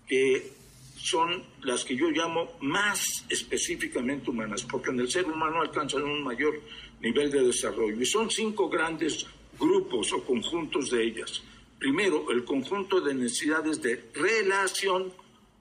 que 0.07 0.52
son 0.97 1.45
las 1.62 1.85
que 1.85 1.97
yo 1.97 2.11
llamo 2.11 2.57
más 2.61 3.25
específicamente 3.28 4.30
humanas, 4.30 4.64
porque 4.64 4.90
en 4.90 5.00
el 5.00 5.11
ser 5.11 5.26
humano 5.26 5.61
alcanzan 5.61 6.02
un 6.02 6.23
mayor 6.23 6.61
nivel 7.00 7.30
de 7.30 7.42
desarrollo. 7.42 8.00
Y 8.00 8.07
son 8.07 8.30
cinco 8.30 8.68
grandes 8.68 9.26
grupos 9.59 10.12
o 10.12 10.25
conjuntos 10.25 10.90
de 10.90 11.04
ellas. 11.04 11.42
Primero, 11.78 12.30
el 12.30 12.44
conjunto 12.44 13.00
de 13.00 13.14
necesidades 13.14 13.80
de 13.80 14.11
relación, 14.14 15.12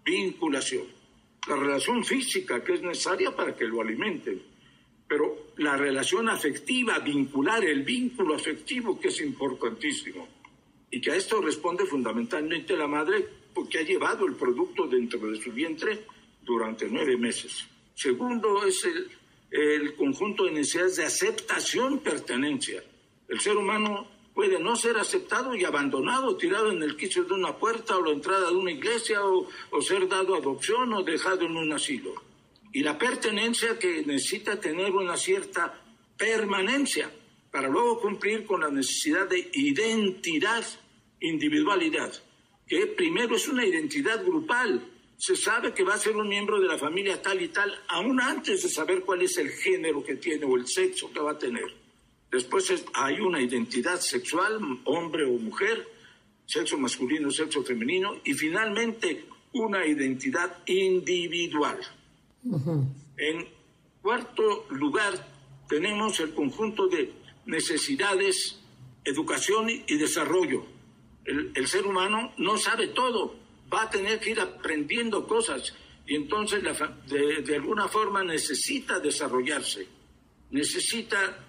vinculación. 0.03 0.86
La 1.47 1.55
relación 1.55 2.03
física 2.03 2.63
que 2.63 2.74
es 2.74 2.81
necesaria 2.81 3.36
para 3.36 3.55
que 3.55 3.65
lo 3.65 3.81
alimenten, 3.81 4.41
pero 5.07 5.51
la 5.57 5.77
relación 5.77 6.27
afectiva, 6.27 7.00
vincular, 7.00 7.63
el 7.63 7.83
vínculo 7.83 8.36
afectivo 8.36 9.00
que 9.00 9.07
es 9.07 9.21
importantísimo 9.21 10.27
y 10.91 11.00
que 11.00 11.12
a 11.12 11.15
esto 11.15 11.41
responde 11.41 11.86
fundamentalmente 11.86 12.75
la 12.75 12.88
madre 12.88 13.25
porque 13.53 13.79
ha 13.79 13.83
llevado 13.83 14.25
el 14.25 14.36
producto 14.36 14.88
dentro 14.88 15.19
de 15.31 15.41
su 15.41 15.51
vientre 15.51 16.05
durante 16.43 16.88
nueve 16.89 17.15
meses. 17.15 17.65
Segundo 17.95 18.65
es 18.65 18.83
el, 18.86 19.09
el 19.51 19.95
conjunto 19.95 20.45
de 20.45 20.51
necesidades 20.51 20.97
de 20.97 21.05
aceptación, 21.05 22.00
pertenencia. 22.00 22.83
El 23.27 23.39
ser 23.39 23.55
humano 23.55 24.16
puede 24.38 24.60
no 24.60 24.75
ser 24.75 24.96
aceptado 24.98 25.56
y 25.56 25.65
abandonado, 25.65 26.38
tirado 26.38 26.72
en 26.72 26.84
el 26.84 26.96
quicio 26.96 27.24
de 27.24 27.34
una 27.34 27.58
puerta 27.58 27.98
o 27.98 28.06
la 28.06 28.12
entrada 28.12 28.51
de 28.51 28.56
una 28.56 28.70
iglesia 28.70 29.20
o, 29.25 29.82
ser 29.82 30.08
dado 30.08 30.36
adopción 30.36 30.94
o 30.94 31.01
dejado 31.01 31.48
en 31.48 31.58
un 31.58 31.74
asilo. 31.74 32.13
Y 32.72 32.84
la 32.84 33.00
pertenencia 33.00 33.79
que 33.79 34.03
necesita 34.06 34.60
tener 34.60 34.91
una 34.91 35.17
cierta 35.17 35.82
permanencia 36.15 37.10
para 37.50 37.67
luego 37.67 38.00
cumplir 38.00 38.46
con 38.46 38.62
la 38.62 38.70
necesidad 38.70 39.27
de 39.27 39.50
identidad, 39.53 40.63
individualidad, 41.20 42.13
que 42.67 42.86
primero 42.86 43.38
es 43.38 43.48
una 43.48 43.65
identidad 43.65 44.24
grupal. 44.24 44.88
Se 45.17 45.36
sabe 45.36 45.74
que 45.74 45.84
va 45.84 45.96
a 45.96 45.98
ser 45.98 46.15
un 46.15 46.29
miembro 46.29 46.60
de 46.60 46.67
la 46.67 46.77
familia 46.77 47.20
tal 47.24 47.41
y 47.41 47.48
tal, 47.48 47.74
aún 47.88 48.22
antes 48.22 48.62
de 48.62 48.70
saber 48.70 49.01
cuál 49.01 49.24
es 49.24 49.36
el 49.39 49.50
género 49.50 50.03
que 50.03 50.17
tiene 50.17 50.46
o 50.46 50.56
el 50.56 50.67
sexo 50.67 51.12
que 51.12 51.22
va 51.22 51.32
a 51.32 51.39
tener. 51.39 51.76
Después 52.31 52.69
es- 52.69 52.86
hay 52.93 53.19
una 53.19 53.41
identidad 53.41 54.00
sexual, 54.00 54.60
hombre 54.86 55.25
o 55.25 55.31
mujer, 55.38 55.88
sexo 56.46 56.77
masculino, 56.77 57.31
sexo 57.31 57.63
femenino, 57.63 58.15
y 58.24 58.34
finalmente 58.34 59.25
una 59.53 59.86
identidad 59.86 60.57
individual. 60.67 61.79
En 63.17 63.48
cuarto 64.01 64.65
lugar, 64.69 65.13
tenemos 65.67 66.19
el 66.19 66.34
conjunto 66.34 66.88
de 66.88 67.12
necesidades, 67.46 68.60
educación 69.03 69.69
y 69.69 69.98
desarrollo. 69.98 70.65
El, 71.25 71.51
el 71.55 71.67
ser 71.67 71.86
humano 71.86 72.34
no 72.38 72.57
sabe 72.57 72.88
todo, 72.89 73.36
va 73.74 73.84
a 73.84 73.89
tener 73.89 74.19
que 74.19 74.31
ir 74.31 74.39
aprendiendo 74.39 75.27
cosas 75.27 75.74
y 76.05 76.15
entonces 76.15 76.63
la 76.63 76.74
de, 77.07 77.41
de 77.41 77.55
alguna 77.55 77.88
forma 77.89 78.24
necesita 78.24 79.00
desarrollarse, 79.00 79.88
necesita 80.51 81.46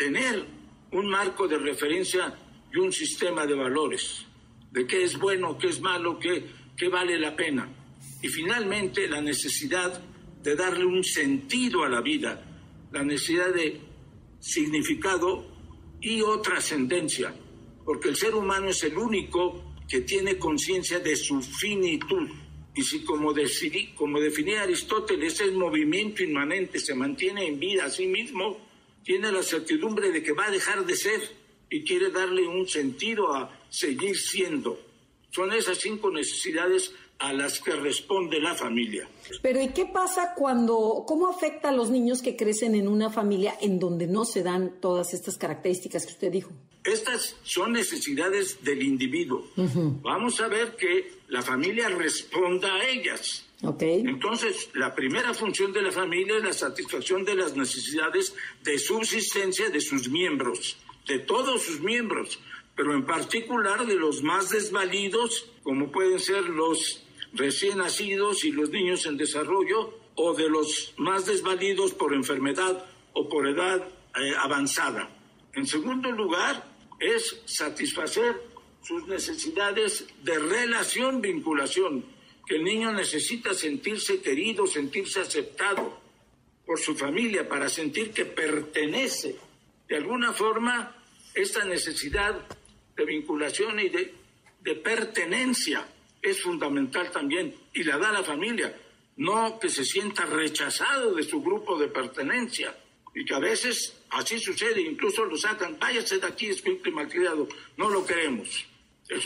tener 0.00 0.46
un 0.92 1.10
marco 1.10 1.46
de 1.46 1.58
referencia 1.58 2.34
y 2.72 2.78
un 2.78 2.90
sistema 2.90 3.46
de 3.46 3.54
valores, 3.54 4.24
de 4.72 4.86
qué 4.86 5.04
es 5.04 5.18
bueno, 5.18 5.58
qué 5.58 5.68
es 5.68 5.80
malo, 5.82 6.18
qué, 6.18 6.46
qué 6.74 6.88
vale 6.88 7.18
la 7.18 7.36
pena. 7.36 7.68
Y 8.22 8.28
finalmente 8.28 9.06
la 9.08 9.20
necesidad 9.20 10.02
de 10.42 10.56
darle 10.56 10.86
un 10.86 11.04
sentido 11.04 11.84
a 11.84 11.90
la 11.90 12.00
vida, 12.00 12.32
la 12.90 13.02
necesidad 13.02 13.52
de 13.52 13.78
significado 14.40 15.44
y 16.00 16.22
o 16.22 16.40
trascendencia, 16.40 17.34
porque 17.84 18.08
el 18.08 18.16
ser 18.16 18.34
humano 18.34 18.68
es 18.70 18.82
el 18.84 18.96
único 18.96 19.74
que 19.86 20.00
tiene 20.00 20.38
conciencia 20.38 20.98
de 20.98 21.14
su 21.14 21.42
finitud. 21.42 22.26
Y 22.74 22.82
si 22.82 23.04
como, 23.04 23.34
decidí- 23.34 23.92
como 23.94 24.18
definía 24.18 24.62
Aristóteles 24.62 25.40
es 25.42 25.52
movimiento 25.52 26.22
inmanente, 26.22 26.78
se 26.78 26.94
mantiene 26.94 27.46
en 27.48 27.58
vida 27.60 27.84
a 27.84 27.90
sí 27.90 28.06
mismo, 28.06 28.69
tiene 29.10 29.32
la 29.32 29.42
certidumbre 29.42 30.12
de 30.12 30.22
que 30.22 30.30
va 30.30 30.46
a 30.46 30.50
dejar 30.52 30.86
de 30.86 30.94
ser 30.94 31.20
y 31.68 31.82
quiere 31.82 32.12
darle 32.12 32.46
un 32.46 32.68
sentido 32.68 33.34
a 33.34 33.50
seguir 33.68 34.16
siendo. 34.16 34.78
Son 35.32 35.52
esas 35.52 35.78
cinco 35.78 36.12
necesidades 36.12 36.92
a 37.18 37.32
las 37.32 37.58
que 37.58 37.72
responde 37.72 38.38
la 38.38 38.54
familia. 38.54 39.08
Pero 39.42 39.60
¿y 39.60 39.70
qué 39.70 39.86
pasa 39.86 40.34
cuando, 40.36 41.02
cómo 41.08 41.28
afecta 41.28 41.70
a 41.70 41.72
los 41.72 41.90
niños 41.90 42.22
que 42.22 42.36
crecen 42.36 42.76
en 42.76 42.86
una 42.86 43.10
familia 43.10 43.56
en 43.60 43.80
donde 43.80 44.06
no 44.06 44.24
se 44.24 44.44
dan 44.44 44.80
todas 44.80 45.12
estas 45.12 45.36
características 45.36 46.06
que 46.06 46.12
usted 46.12 46.30
dijo? 46.30 46.52
Estas 46.84 47.34
son 47.42 47.72
necesidades 47.72 48.62
del 48.62 48.80
individuo. 48.80 49.44
Vamos 50.02 50.40
a 50.40 50.46
ver 50.46 50.76
que 50.76 51.14
la 51.26 51.42
familia 51.42 51.88
responda 51.88 52.76
a 52.76 52.88
ellas. 52.88 53.44
Entonces, 53.62 54.70
la 54.74 54.94
primera 54.94 55.34
función 55.34 55.72
de 55.72 55.82
la 55.82 55.92
familia 55.92 56.38
es 56.38 56.44
la 56.44 56.52
satisfacción 56.52 57.24
de 57.24 57.34
las 57.34 57.54
necesidades 57.56 58.34
de 58.62 58.78
subsistencia 58.78 59.68
de 59.68 59.80
sus 59.80 60.08
miembros, 60.08 60.78
de 61.06 61.18
todos 61.18 61.62
sus 61.62 61.80
miembros, 61.80 62.40
pero 62.74 62.94
en 62.94 63.04
particular 63.04 63.86
de 63.86 63.96
los 63.96 64.22
más 64.22 64.48
desvalidos, 64.48 65.50
como 65.62 65.92
pueden 65.92 66.18
ser 66.18 66.44
los 66.44 67.04
recién 67.34 67.78
nacidos 67.78 68.44
y 68.44 68.52
los 68.52 68.70
niños 68.70 69.04
en 69.04 69.18
desarrollo, 69.18 69.98
o 70.14 70.34
de 70.34 70.48
los 70.48 70.94
más 70.96 71.26
desvalidos 71.26 71.92
por 71.92 72.14
enfermedad 72.14 72.86
o 73.12 73.28
por 73.28 73.46
edad 73.46 73.86
eh, 74.16 74.34
avanzada. 74.38 75.08
En 75.54 75.66
segundo 75.66 76.10
lugar, 76.12 76.64
es 76.98 77.42
satisfacer 77.46 78.40
sus 78.82 79.06
necesidades 79.06 80.06
de 80.22 80.38
relación, 80.38 81.20
vinculación, 81.20 82.04
el 82.50 82.64
niño 82.64 82.92
necesita 82.92 83.54
sentirse 83.54 84.20
querido, 84.20 84.66
sentirse 84.66 85.20
aceptado 85.20 86.00
por 86.66 86.80
su 86.80 86.96
familia, 86.96 87.48
para 87.48 87.68
sentir 87.68 88.12
que 88.12 88.24
pertenece. 88.24 89.36
De 89.88 89.96
alguna 89.96 90.32
forma, 90.32 90.96
esta 91.34 91.64
necesidad 91.64 92.46
de 92.96 93.04
vinculación 93.04 93.78
y 93.78 93.88
de, 93.88 94.14
de 94.60 94.74
pertenencia 94.76 95.86
es 96.20 96.42
fundamental 96.42 97.10
también, 97.10 97.54
y 97.72 97.84
la 97.84 97.98
da 97.98 98.12
la 98.12 98.22
familia, 98.22 98.76
no 99.16 99.58
que 99.58 99.68
se 99.68 99.84
sienta 99.84 100.26
rechazado 100.26 101.14
de 101.14 101.22
su 101.22 101.40
grupo 101.42 101.78
de 101.78 101.88
pertenencia. 101.88 102.76
Y 103.14 103.24
que 103.24 103.34
a 103.34 103.38
veces 103.38 103.96
así 104.10 104.38
sucede, 104.38 104.80
incluso 104.80 105.24
lo 105.24 105.36
sacan, 105.36 105.78
váyase 105.78 106.18
de 106.18 106.26
aquí, 106.26 106.46
es 106.46 106.62
malcriado, 106.92 107.48
no 107.76 107.90
lo 107.90 108.04
queremos. 108.04 108.66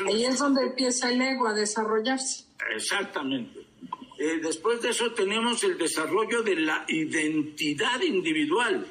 Ahí 0.06 0.24
es 0.24 0.38
donde 0.38 0.62
empieza 0.62 1.10
el 1.10 1.20
ego 1.20 1.46
a 1.46 1.54
desarrollarse. 1.54 2.43
Exactamente. 2.74 3.66
Eh, 4.18 4.38
después 4.42 4.80
de 4.80 4.90
eso 4.90 5.12
tenemos 5.12 5.62
el 5.64 5.76
desarrollo 5.76 6.42
de 6.42 6.56
la 6.56 6.84
identidad 6.88 8.00
individual, 8.00 8.86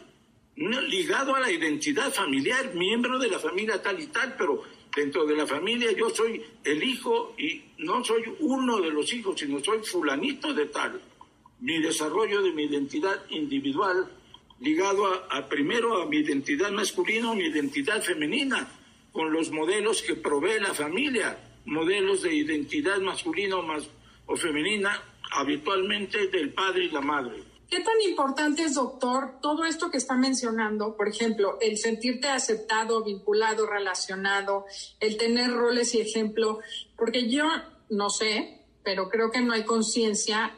no 0.58 0.82
ligado 0.82 1.36
a 1.36 1.39
la 1.39 1.51
identidad 1.51 2.13
familiar, 2.13 2.75
miembro 2.75 3.17
de 3.17 3.29
la 3.29 3.39
familia 3.39 3.82
tal 3.82 4.01
y 4.01 4.08
tal, 4.08 4.36
pero 4.38 4.63
dentro 4.96 5.25
de 5.25 5.36
la 5.36 5.48
familia 5.48 5.91
yo 5.93 6.10
soy 6.10 6.43
el 6.63 6.84
hijo 6.84 7.36
y 7.38 7.63
no 7.79 8.03
soy 8.03 8.24
uno 8.39 8.79
de 8.82 8.91
los 8.91 9.12
hijos, 9.13 9.39
sino 9.39 9.63
soy 9.63 9.79
fulanito 9.79 10.53
de 10.53 10.65
tal. 10.67 11.01
Mi 11.62 11.82
desarrollo 11.82 12.41
de 12.41 12.51
mi 12.51 12.63
identidad 12.63 13.24
individual 13.29 14.10
ligado 14.60 15.08
a, 15.08 15.38
a 15.38 15.48
primero 15.48 16.01
a 16.01 16.05
mi 16.05 16.17
identidad 16.17 16.72
masculina 16.72 17.32
o 17.32 17.36
mi 17.36 17.46
identidad 17.46 18.01
femenina, 18.01 18.70
con 19.12 19.32
los 19.32 19.51
modelos 19.51 20.01
que 20.01 20.15
provee 20.15 20.60
la 20.60 20.74
familia, 20.74 21.38
modelos 21.65 22.22
de 22.22 22.34
identidad 22.34 23.00
masculina 23.00 23.58
o, 24.25 24.36
femenina, 24.36 25.01
habitualmente 25.32 26.27
del 26.27 26.53
padre 26.53 26.86
y 26.86 26.91
la 26.91 27.01
madre. 27.01 27.43
¿Qué 27.70 27.79
tan 27.79 28.00
importante 28.01 28.63
es, 28.63 28.75
doctor, 28.75 29.39
todo 29.41 29.65
esto 29.65 29.89
que 29.89 29.98
está 29.98 30.15
mencionando? 30.15 30.96
Por 30.96 31.08
ejemplo, 31.08 31.58
el 31.60 31.77
sentirte 31.77 32.27
aceptado, 32.27 33.03
vinculado, 33.03 33.65
relacionado, 33.65 34.65
el 35.00 35.17
tener 35.17 35.51
roles 35.51 35.96
y 35.96 36.01
ejemplo, 36.01 36.60
porque 36.96 37.29
yo 37.29 37.46
no 37.89 38.10
sé, 38.10 38.63
pero 38.84 39.10
creo 39.10 39.32
que 39.32 39.41
no 39.41 39.53
hay 39.53 39.63
conciencia 39.63 40.55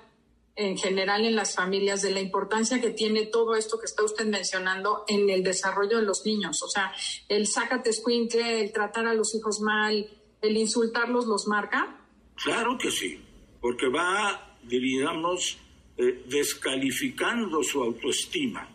en 0.56 0.78
general 0.78 1.26
en 1.26 1.36
las 1.36 1.54
familias 1.54 2.02
de 2.02 2.12
la 2.12 2.22
importancia 2.22 2.80
que 2.80 2.92
tiene 2.92 3.26
todo 3.26 3.56
esto 3.56 3.78
que 3.78 3.86
está 3.86 4.04
usted 4.04 4.26
mencionando 4.26 5.04
en 5.08 5.30
el 5.30 5.44
desarrollo 5.44 5.98
de 5.98 6.04
los 6.04 6.26
niños. 6.26 6.64
O 6.64 6.70
sea, 6.70 6.94
el 7.28 7.46
sácate 7.48 7.90
escuincle, 7.90 8.62
el 8.62 8.72
tratar 8.72 9.06
a 9.06 9.14
los 9.14 9.36
hijos 9.36 9.60
mal, 9.60 10.10
el 10.42 10.58
insultarlos 10.58 11.26
los 11.26 11.48
marca. 11.48 11.98
Claro 12.44 12.78
que 12.78 12.92
sí, 12.92 13.20
porque 13.62 13.88
va, 13.88 14.58
diríamos, 14.64 15.58
eh, 15.98 16.24
descalificando 16.28 17.64
su 17.64 17.82
autoestima, 17.82 18.70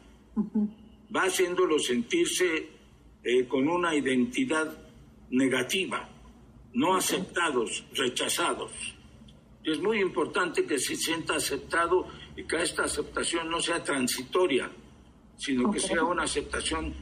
va 1.14 1.22
haciéndolo 1.22 1.78
sentirse 1.78 2.70
eh, 3.22 3.46
con 3.46 3.68
una 3.68 3.94
identidad 3.94 4.76
negativa, 5.30 6.08
no 6.72 6.96
aceptados, 6.96 7.84
rechazados. 7.94 8.72
Y 9.62 9.72
es 9.72 9.80
muy 9.80 10.00
importante 10.00 10.64
que 10.64 10.78
se 10.78 10.96
sienta 10.96 11.36
aceptado 11.36 12.06
y 12.36 12.44
que 12.44 12.62
esta 12.62 12.84
aceptación 12.84 13.50
no 13.50 13.60
sea 13.60 13.84
transitoria, 13.84 14.70
sino 15.36 15.70
que 15.70 15.80
sea 15.80 16.02
una 16.02 16.22
aceptación 16.22 16.94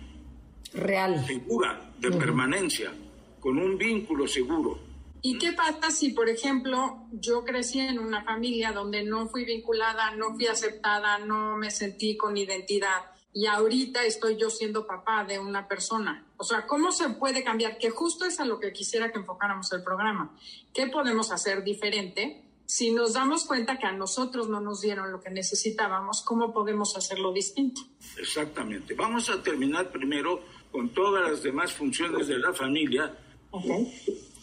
Real. 0.74 1.24
segura, 1.24 1.92
de 1.98 2.10
permanencia, 2.10 2.92
con 3.40 3.58
un 3.58 3.76
vínculo 3.76 4.26
seguro. 4.26 4.78
¿Y 5.20 5.38
qué 5.38 5.52
pasa 5.52 5.90
si, 5.90 6.10
por 6.10 6.28
ejemplo, 6.28 7.06
yo 7.12 7.44
crecí 7.44 7.80
en 7.80 7.98
una 7.98 8.22
familia 8.22 8.72
donde 8.72 9.02
no 9.02 9.28
fui 9.28 9.44
vinculada, 9.44 10.14
no 10.14 10.34
fui 10.34 10.46
aceptada, 10.46 11.18
no 11.18 11.56
me 11.56 11.70
sentí 11.70 12.16
con 12.16 12.36
identidad 12.36 13.10
y 13.32 13.46
ahorita 13.46 14.04
estoy 14.04 14.36
yo 14.36 14.48
siendo 14.48 14.86
papá 14.86 15.24
de 15.24 15.38
una 15.38 15.66
persona? 15.66 16.24
O 16.36 16.44
sea, 16.44 16.66
¿cómo 16.66 16.92
se 16.92 17.10
puede 17.10 17.42
cambiar? 17.42 17.78
Que 17.78 17.90
justo 17.90 18.24
es 18.24 18.38
a 18.38 18.44
lo 18.44 18.60
que 18.60 18.72
quisiera 18.72 19.10
que 19.10 19.18
enfocáramos 19.18 19.72
el 19.72 19.82
programa. 19.82 20.36
¿Qué 20.72 20.86
podemos 20.86 21.32
hacer 21.32 21.64
diferente? 21.64 22.44
Si 22.66 22.92
nos 22.92 23.14
damos 23.14 23.44
cuenta 23.44 23.78
que 23.78 23.86
a 23.86 23.92
nosotros 23.92 24.48
no 24.48 24.60
nos 24.60 24.82
dieron 24.82 25.10
lo 25.10 25.20
que 25.20 25.30
necesitábamos, 25.30 26.22
¿cómo 26.22 26.52
podemos 26.52 26.96
hacerlo 26.96 27.32
distinto? 27.32 27.80
Exactamente. 28.18 28.94
Vamos 28.94 29.30
a 29.30 29.42
terminar 29.42 29.90
primero 29.90 30.42
con 30.70 30.90
todas 30.90 31.28
las 31.28 31.42
demás 31.42 31.72
funciones 31.72 32.28
de 32.28 32.38
la 32.38 32.52
familia 32.52 33.16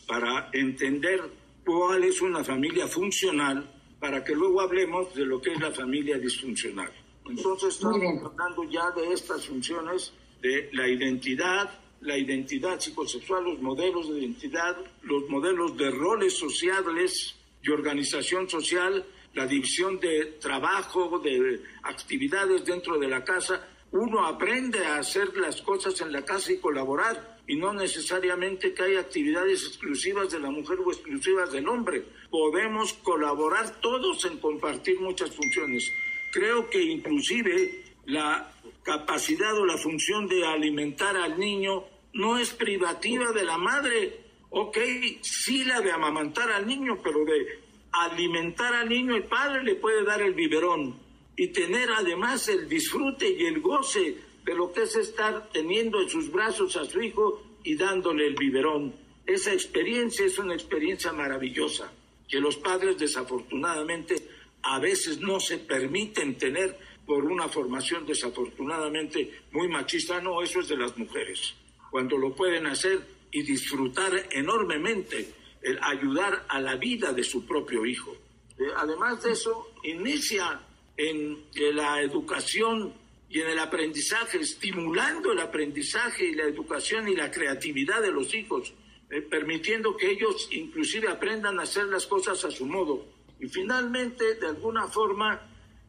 para 0.08 0.50
entender 0.54 1.22
cuál 1.66 2.04
es 2.04 2.22
una 2.22 2.44
familia 2.44 2.88
funcional, 2.88 3.70
para 4.00 4.24
que 4.24 4.36
luego 4.36 4.62
hablemos 4.62 5.14
de 5.16 5.26
lo 5.26 5.42
que 5.42 5.54
es 5.54 5.60
la 5.60 5.72
familia 5.72 6.18
disfuncional. 6.18 6.92
Entonces 7.28 7.76
estamos 7.76 8.24
hablando 8.24 8.64
ya 8.70 8.92
de 8.92 9.14
estas 9.14 9.46
funciones 9.48 10.14
de 10.42 10.70
la 10.74 10.88
identidad, 10.88 11.80
la 12.02 12.18
identidad 12.18 12.80
psicosexual, 12.80 13.44
los 13.44 13.62
modelos 13.62 14.10
de 14.10 14.20
identidad, 14.20 14.78
los 15.02 15.28
modelos 15.30 15.76
de 15.76 15.90
roles 15.90 16.38
sociales 16.38 17.36
y 17.64 17.70
organización 17.72 18.48
social, 18.48 19.04
la 19.34 19.48
división 19.48 20.00
de 20.00 20.38
trabajo, 20.40 21.20
de 21.20 21.62
actividades 21.82 22.64
dentro 22.64 23.00
de 23.00 23.08
la 23.08 23.24
casa. 23.24 23.68
Uno 23.92 24.26
aprende 24.26 24.86
a 24.86 24.98
hacer 24.98 25.36
las 25.38 25.62
cosas 25.62 26.00
en 26.02 26.12
la 26.12 26.24
casa 26.24 26.54
y 26.54 26.58
colaborar 26.58 27.35
y 27.48 27.56
no 27.56 27.74
necesariamente 27.74 28.74
que 28.74 28.84
haya 28.84 29.00
actividades 29.02 29.66
exclusivas 29.66 30.32
de 30.32 30.40
la 30.40 30.50
mujer 30.50 30.80
o 30.80 30.92
exclusivas 30.92 31.52
del 31.52 31.68
hombre. 31.68 32.04
Podemos 32.30 32.94
colaborar 32.94 33.80
todos 33.82 34.26
en 34.26 34.38
compartir 34.40 35.00
muchas 35.00 35.36
funciones. 35.36 35.92
Creo 36.32 36.70
que 36.70 36.82
inclusive 36.82 37.84
la 38.06 38.52
capacidad 38.84 39.58
o 39.58 39.66
la 39.66 39.78
función 39.78 40.28
de 40.28 40.46
alimentar 40.46 41.16
al 41.18 41.40
niño 41.40 41.86
no 42.14 42.38
es 42.38 42.52
privativa 42.54 43.32
de 43.32 43.44
la 43.44 43.58
madre. 43.58 44.20
Ok, 44.50 44.78
sí 45.22 45.64
la 45.66 45.82
de 45.82 45.92
amamantar 45.92 46.52
al 46.52 46.66
niño, 46.66 47.00
pero 47.04 47.26
de 47.26 47.66
alimentar 47.92 48.74
al 48.74 48.90
niño 48.90 49.16
el 49.16 49.24
padre 49.24 49.64
le 49.64 49.76
puede 49.76 50.04
dar 50.04 50.22
el 50.22 50.34
biberón 50.34 51.00
y 51.36 51.48
tener 51.50 51.90
además 51.92 52.48
el 52.48 52.68
disfrute 52.68 53.30
y 53.30 53.46
el 53.46 53.60
goce 53.60 54.18
de 54.46 54.54
lo 54.54 54.72
que 54.72 54.84
es 54.84 54.96
estar 54.96 55.50
teniendo 55.52 56.02
en 56.02 56.10
sus 56.10 56.32
brazos 56.32 56.76
a 56.78 56.86
su 56.86 57.02
hijo 57.02 57.44
y 57.64 57.76
dándole 57.76 58.28
el 58.28 58.36
biberón. 58.36 58.94
Esa 59.26 59.52
experiencia 59.52 60.26
es 60.26 60.38
una 60.38 60.54
experiencia 60.54 61.12
maravillosa 61.12 61.92
que 62.30 62.40
los 62.40 62.58
padres 62.58 62.98
desafortunadamente 62.98 64.16
a 64.62 64.80
veces 64.80 65.20
no 65.20 65.40
se 65.40 65.58
permiten 65.58 66.38
tener 66.38 66.78
por 67.06 67.26
una 67.26 67.48
formación 67.48 68.06
desafortunadamente 68.06 69.42
muy 69.52 69.68
machista. 69.68 70.22
No, 70.22 70.42
eso 70.42 70.60
es 70.60 70.68
de 70.68 70.78
las 70.78 70.96
mujeres. 70.98 71.56
Cuando 71.90 72.18
lo 72.18 72.36
pueden 72.36 72.68
hacer 72.68 73.00
y 73.32 73.42
disfrutar 73.42 74.12
enormemente 74.32 75.34
el 75.62 75.80
ayudar 75.82 76.46
a 76.48 76.60
la 76.62 76.76
vida 76.76 77.12
de 77.14 77.24
su 77.24 77.46
propio 77.46 77.86
hijo. 77.86 78.16
Eh, 78.58 78.64
además 78.76 79.24
de 79.24 79.32
eso, 79.32 79.72
inicia 79.84 80.62
en 80.96 81.46
eh, 81.56 81.74
la 81.74 82.02
educación 82.02 82.94
y 83.30 83.42
en 83.42 83.50
el 83.50 83.60
aprendizaje, 83.60 84.40
estimulando 84.40 85.32
el 85.32 85.40
aprendizaje 85.40 86.26
y 86.26 86.36
la 86.36 86.44
educación 86.44 87.08
y 87.08 87.16
la 87.16 87.32
creatividad 87.32 88.02
de 88.02 88.12
los 88.12 88.34
hijos, 88.34 88.74
eh, 89.10 89.22
permitiendo 89.22 89.98
que 89.98 90.12
ellos 90.12 90.48
inclusive 90.52 91.08
aprendan 91.08 91.60
a 91.60 91.64
hacer 91.64 91.86
las 91.86 92.06
cosas 92.06 92.44
a 92.46 92.52
su 92.52 92.66
modo. 92.66 93.06
Y 93.40 93.48
finalmente, 93.48 94.36
de 94.36 94.48
alguna 94.48 94.88
forma, 94.88 95.42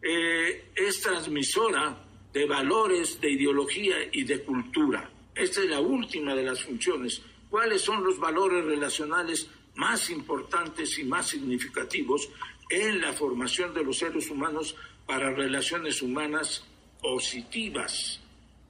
eh, 0.03 0.70
es 0.75 1.01
transmisora 1.01 2.05
de 2.33 2.46
valores, 2.46 3.20
de 3.20 3.31
ideología 3.31 3.96
y 4.12 4.25
de 4.25 4.42
cultura. 4.42 5.11
Esta 5.35 5.61
es 5.61 5.70
la 5.70 5.81
última 5.81 6.35
de 6.35 6.42
las 6.42 6.62
funciones. 6.62 7.22
¿Cuáles 7.49 7.83
son 7.83 8.03
los 8.03 8.18
valores 8.18 8.64
relacionales 8.64 9.49
más 9.77 10.11
importantes 10.11 10.99
y 10.99 11.05
más 11.05 11.29
significativos 11.29 12.29
en 12.70 13.01
la 13.01 13.12
formación 13.12 13.72
de 13.75 13.85
los 13.85 13.99
seres 13.99 14.31
humanos 14.31 14.75
para 15.07 15.33
relaciones 15.33 16.03
humanas 16.03 16.64
positivas, 17.07 18.21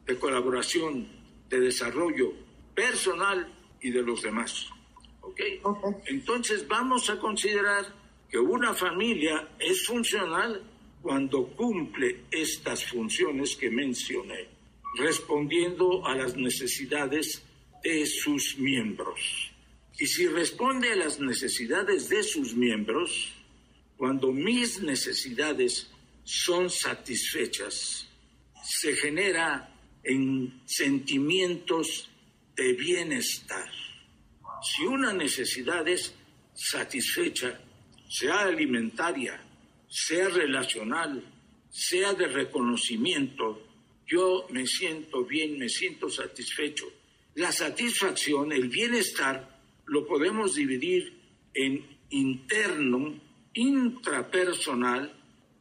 de 0.04 0.18
colaboración, 0.18 1.08
de 1.48 1.58
desarrollo 1.58 2.34
personal 2.74 3.50
y 3.80 3.90
de 3.90 4.02
los 4.02 4.20
demás? 4.20 4.66
¿Ok? 5.22 5.40
Entonces 6.04 6.68
vamos 6.68 7.08
a 7.08 7.18
considerar 7.18 7.86
que 8.30 8.38
una 8.38 8.74
familia 8.74 9.48
es 9.58 9.86
funcional 9.86 10.62
cuando 11.00 11.46
cumple 11.46 12.24
estas 12.30 12.84
funciones 12.84 13.56
que 13.56 13.70
mencioné, 13.70 14.48
respondiendo 14.98 16.04
a 16.06 16.14
las 16.14 16.36
necesidades 16.36 17.42
de 17.82 18.04
sus 18.04 18.58
miembros. 18.58 19.50
Y 19.98 20.06
si 20.06 20.26
responde 20.28 20.92
a 20.92 20.96
las 20.96 21.20
necesidades 21.20 22.10
de 22.10 22.22
sus 22.22 22.54
miembros, 22.54 23.32
cuando 23.96 24.30
mis 24.30 24.82
necesidades 24.82 25.90
son 26.24 26.68
satisfechas, 26.68 28.06
se 28.68 28.96
genera 28.96 29.72
en 30.02 30.62
sentimientos 30.66 32.10
de 32.56 32.72
bienestar. 32.72 33.70
Si 34.62 34.84
una 34.84 35.12
necesidad 35.12 35.86
es 35.86 36.14
satisfecha, 36.52 37.60
sea 38.08 38.40
alimentaria, 38.40 39.40
sea 39.88 40.28
relacional, 40.28 41.22
sea 41.70 42.14
de 42.14 42.26
reconocimiento, 42.26 43.62
yo 44.06 44.46
me 44.50 44.66
siento 44.66 45.24
bien, 45.24 45.58
me 45.58 45.68
siento 45.68 46.08
satisfecho. 46.08 46.86
La 47.34 47.52
satisfacción, 47.52 48.52
el 48.52 48.68
bienestar, 48.68 49.60
lo 49.86 50.06
podemos 50.06 50.54
dividir 50.54 51.12
en 51.54 51.98
interno, 52.10 53.20
intrapersonal 53.54 55.15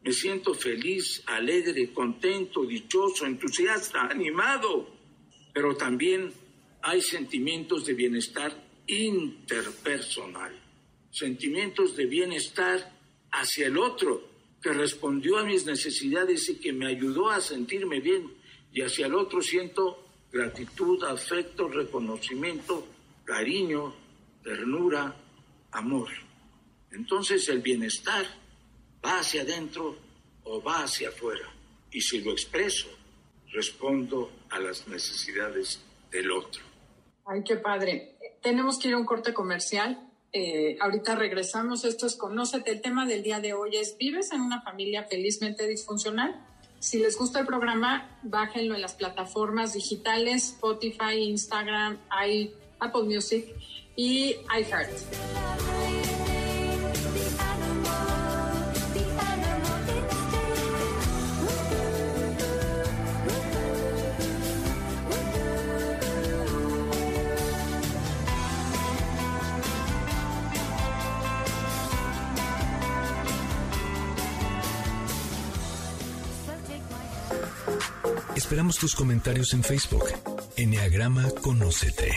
Me 0.05 0.13
siento 0.13 0.53
feliz, 0.53 1.23
alegre, 1.25 1.91
contento, 1.91 2.63
dichoso, 2.63 3.25
entusiasta, 3.25 4.01
animado. 4.01 4.87
Pero 5.51 5.75
también 5.75 6.31
hay 6.83 7.01
sentimientos 7.01 7.87
de 7.87 7.95
bienestar 7.95 8.53
interpersonal, 8.85 10.53
sentimientos 11.09 11.95
de 11.95 12.05
bienestar 12.05 12.95
hacia 13.31 13.65
el 13.65 13.79
otro, 13.79 14.29
que 14.61 14.73
respondió 14.73 15.39
a 15.39 15.43
mis 15.43 15.65
necesidades 15.65 16.49
y 16.49 16.59
que 16.59 16.71
me 16.71 16.85
ayudó 16.85 17.31
a 17.31 17.41
sentirme 17.41 17.99
bien. 17.99 18.31
Y 18.71 18.81
hacia 18.81 19.07
el 19.07 19.15
otro 19.15 19.41
siento 19.41 20.05
gratitud, 20.31 21.03
afecto, 21.03 21.67
reconocimiento, 21.67 22.87
cariño, 23.23 23.95
ternura, 24.43 25.15
amor. 25.71 26.09
Entonces 26.91 27.49
el 27.49 27.61
bienestar 27.63 28.44
va 29.05 29.19
hacia 29.19 29.41
adentro 29.43 29.95
o 30.43 30.61
va 30.61 30.83
hacia 30.83 31.09
afuera. 31.09 31.47
Y 31.91 32.01
si 32.01 32.21
lo 32.21 32.31
expreso, 32.31 32.87
respondo 33.51 34.31
a 34.49 34.59
las 34.59 34.87
necesidades 34.87 35.79
del 36.11 36.31
otro. 36.31 36.63
Ay, 37.25 37.43
qué 37.43 37.57
padre. 37.57 38.15
Tenemos 38.41 38.77
que 38.79 38.87
ir 38.89 38.93
a 38.93 38.97
un 38.97 39.05
corte 39.05 39.33
comercial. 39.33 39.99
Eh, 40.33 40.77
ahorita 40.81 41.15
regresamos. 41.15 41.85
Esto 41.85 42.05
es 42.07 42.15
Conócete. 42.15 42.71
El 42.71 42.81
tema 42.81 43.05
del 43.05 43.23
día 43.23 43.39
de 43.39 43.53
hoy 43.53 43.77
es 43.77 43.97
¿Vives 43.97 44.31
en 44.33 44.41
una 44.41 44.61
familia 44.61 45.03
felizmente 45.05 45.67
disfuncional? 45.67 46.35
Si 46.79 46.99
les 46.99 47.17
gusta 47.17 47.39
el 47.39 47.45
programa, 47.47 48.19
bájenlo 48.21 48.75
en 48.75 48.81
las 48.81 48.93
plataformas 48.93 49.73
digitales, 49.73 50.49
Spotify, 50.49 51.15
Instagram, 51.19 51.97
i- 52.27 52.51
Apple 52.79 53.03
Music 53.03 53.45
y 53.95 54.35
iHeart. 54.59 54.91
Esperamos 78.45 78.77
tus 78.77 78.95
comentarios 78.95 79.55
en 79.55 79.63
Facebook. 79.63 80.03
Enneagrama 80.55 81.27
Conócete. 81.41 82.11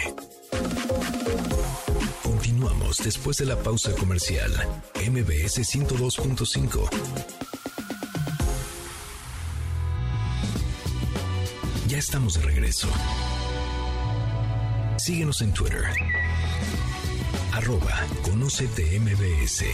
Continuamos 2.23 2.99
después 2.99 3.39
de 3.39 3.47
la 3.47 3.57
pausa 3.57 3.93
comercial. 3.93 4.53
MBS 4.95 5.61
102.5. 5.61 6.91
Ya 11.87 11.97
estamos 11.97 12.35
de 12.35 12.43
regreso. 12.43 12.89
Síguenos 14.99 15.41
en 15.41 15.55
Twitter. 15.55 15.83
Arroba 17.55 18.05
Conócete 18.23 19.01
MBS. 19.01 19.65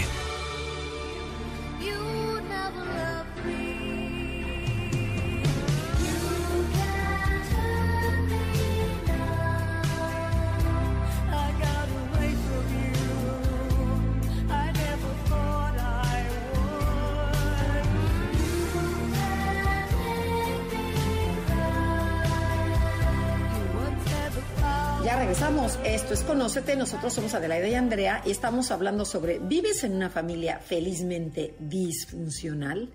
Conócete. 26.35 26.75
Nosotros 26.75 27.15
somos 27.15 27.33
Adelaida 27.35 27.69
y 27.69 27.75
Andrea 27.77 28.21
y 28.25 28.33
estamos 28.33 28.73
hablando 28.73 29.05
sobre 29.05 29.39
¿vives 29.39 29.85
en 29.85 29.95
una 29.95 30.11
familia 30.11 30.59
felizmente 30.59 31.55
disfuncional? 31.61 32.91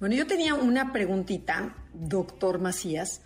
Bueno, 0.00 0.16
yo 0.16 0.26
tenía 0.26 0.54
una 0.54 0.92
preguntita, 0.92 1.76
doctor 1.94 2.58
Macías. 2.58 3.20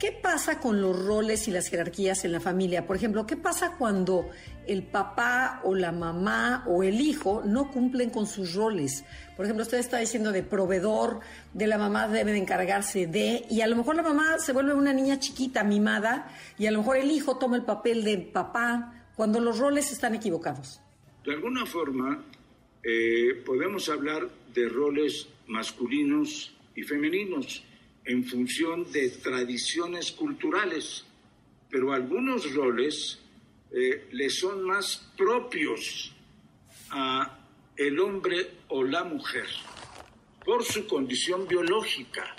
¿Qué 0.00 0.10
pasa 0.10 0.58
con 0.58 0.80
los 0.80 1.00
roles 1.00 1.46
y 1.46 1.52
las 1.52 1.68
jerarquías 1.68 2.24
en 2.24 2.32
la 2.32 2.40
familia? 2.40 2.88
Por 2.88 2.96
ejemplo, 2.96 3.24
¿qué 3.24 3.36
pasa 3.36 3.76
cuando 3.78 4.28
el 4.66 4.82
papá 4.82 5.60
o 5.62 5.76
la 5.76 5.92
mamá 5.92 6.64
o 6.66 6.82
el 6.82 7.00
hijo 7.00 7.42
no 7.44 7.70
cumplen 7.70 8.10
con 8.10 8.26
sus 8.26 8.54
roles? 8.54 9.04
Por 9.36 9.46
ejemplo, 9.46 9.62
usted 9.62 9.78
está 9.78 9.98
diciendo 9.98 10.32
de 10.32 10.42
proveedor, 10.42 11.20
de 11.52 11.68
la 11.68 11.78
mamá 11.78 12.08
debe 12.08 12.32
de 12.32 12.38
encargarse 12.38 13.06
de, 13.06 13.46
y 13.48 13.60
a 13.60 13.68
lo 13.68 13.76
mejor 13.76 13.94
la 13.94 14.02
mamá 14.02 14.40
se 14.40 14.52
vuelve 14.52 14.74
una 14.74 14.92
niña 14.92 15.20
chiquita, 15.20 15.62
mimada, 15.62 16.26
y 16.58 16.66
a 16.66 16.72
lo 16.72 16.78
mejor 16.78 16.96
el 16.96 17.12
hijo 17.12 17.38
toma 17.38 17.54
el 17.54 17.62
papel 17.62 18.02
de 18.02 18.18
papá 18.18 19.03
cuando 19.16 19.40
los 19.40 19.58
roles 19.58 19.92
están 19.92 20.14
equivocados. 20.14 20.80
De 21.24 21.32
alguna 21.34 21.64
forma, 21.66 22.22
eh, 22.82 23.42
podemos 23.46 23.88
hablar 23.88 24.28
de 24.54 24.68
roles 24.68 25.28
masculinos 25.46 26.52
y 26.74 26.82
femeninos 26.82 27.64
en 28.04 28.24
función 28.24 28.90
de 28.92 29.08
tradiciones 29.10 30.12
culturales, 30.12 31.04
pero 31.70 31.92
algunos 31.92 32.52
roles 32.54 33.20
eh, 33.70 34.08
le 34.12 34.28
son 34.30 34.64
más 34.64 35.10
propios 35.16 36.12
a 36.90 37.38
el 37.76 37.98
hombre 37.98 38.50
o 38.68 38.84
la 38.84 39.04
mujer 39.04 39.46
por 40.44 40.62
su 40.62 40.86
condición 40.86 41.48
biológica. 41.48 42.36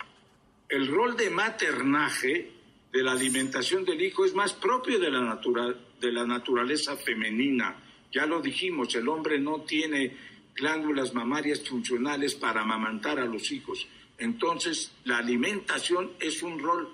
El 0.70 0.88
rol 0.88 1.18
de 1.18 1.30
maternaje 1.30 2.52
de 2.94 3.04
la 3.04 3.12
alimentación 3.14 3.84
del 3.84 4.02
hijo 4.02 4.24
es 4.26 4.34
más 4.34 4.54
propio 4.54 5.00
de 5.00 5.10
la, 5.10 5.22
natura- 5.22 5.76
de 6.06 6.12
la 6.12 6.26
naturaleza 6.26 6.96
femenina. 6.96 7.76
Ya 8.12 8.26
lo 8.26 8.41
dijimos, 8.41 8.94
el 8.96 9.08
hombre 9.10 9.39
no 9.39 9.62
tiene 9.62 10.15
glándulas 10.56 11.13
mamarias 11.13 11.68
funcionales 11.68 12.36
para 12.36 12.62
amamantar 12.62 13.20
a 13.20 13.26
los 13.26 13.52
hijos. 13.52 13.88
Entonces, 14.18 14.91
la 15.04 15.18
alimentación 15.18 16.12
es 16.20 16.41
un 16.44 16.60
rol 16.60 16.94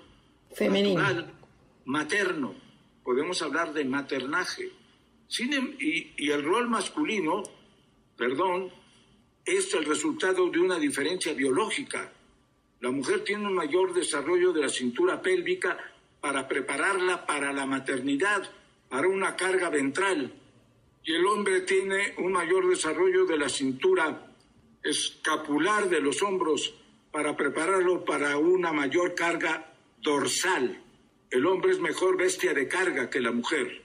Femenino. 0.54 1.00
natural, 1.00 1.32
materno. 1.84 2.54
Podemos 3.04 3.40
hablar 3.42 3.72
de 3.72 3.84
maternaje. 3.84 4.70
Sin 5.28 5.52
em- 5.52 5.76
y, 5.78 6.12
y 6.16 6.30
el 6.30 6.42
rol 6.42 6.68
masculino, 6.68 7.42
perdón, 8.16 8.70
es 9.44 9.72
el 9.74 9.84
resultado 9.84 10.50
de 10.50 10.58
una 10.60 10.78
diferencia 10.78 11.32
biológica. 11.34 12.12
La 12.80 12.90
mujer 12.90 13.22
tiene 13.24 13.46
un 13.46 13.54
mayor 13.54 13.92
desarrollo 13.94 14.52
de 14.52 14.62
la 14.62 14.68
cintura 14.68 15.20
pélvica 15.22 15.78
para 16.20 16.48
prepararla 16.48 17.26
para 17.26 17.52
la 17.52 17.66
maternidad, 17.66 18.42
para 18.92 19.08
una 19.08 19.34
carga 19.34 19.70
ventral. 19.70 20.30
Y 21.02 21.14
el 21.14 21.24
hombre 21.24 21.62
tiene 21.62 22.14
un 22.18 22.32
mayor 22.32 22.68
desarrollo 22.68 23.24
de 23.24 23.38
la 23.38 23.48
cintura 23.48 24.36
escapular 24.84 25.88
de 25.88 26.02
los 26.02 26.22
hombros 26.22 26.74
para 27.10 27.34
prepararlo 27.34 28.04
para 28.04 28.36
una 28.36 28.70
mayor 28.72 29.14
carga 29.14 29.72
dorsal. 30.02 30.82
El 31.30 31.46
hombre 31.46 31.72
es 31.72 31.80
mejor 31.80 32.18
bestia 32.18 32.52
de 32.52 32.68
carga 32.68 33.08
que 33.08 33.20
la 33.20 33.32
mujer 33.32 33.82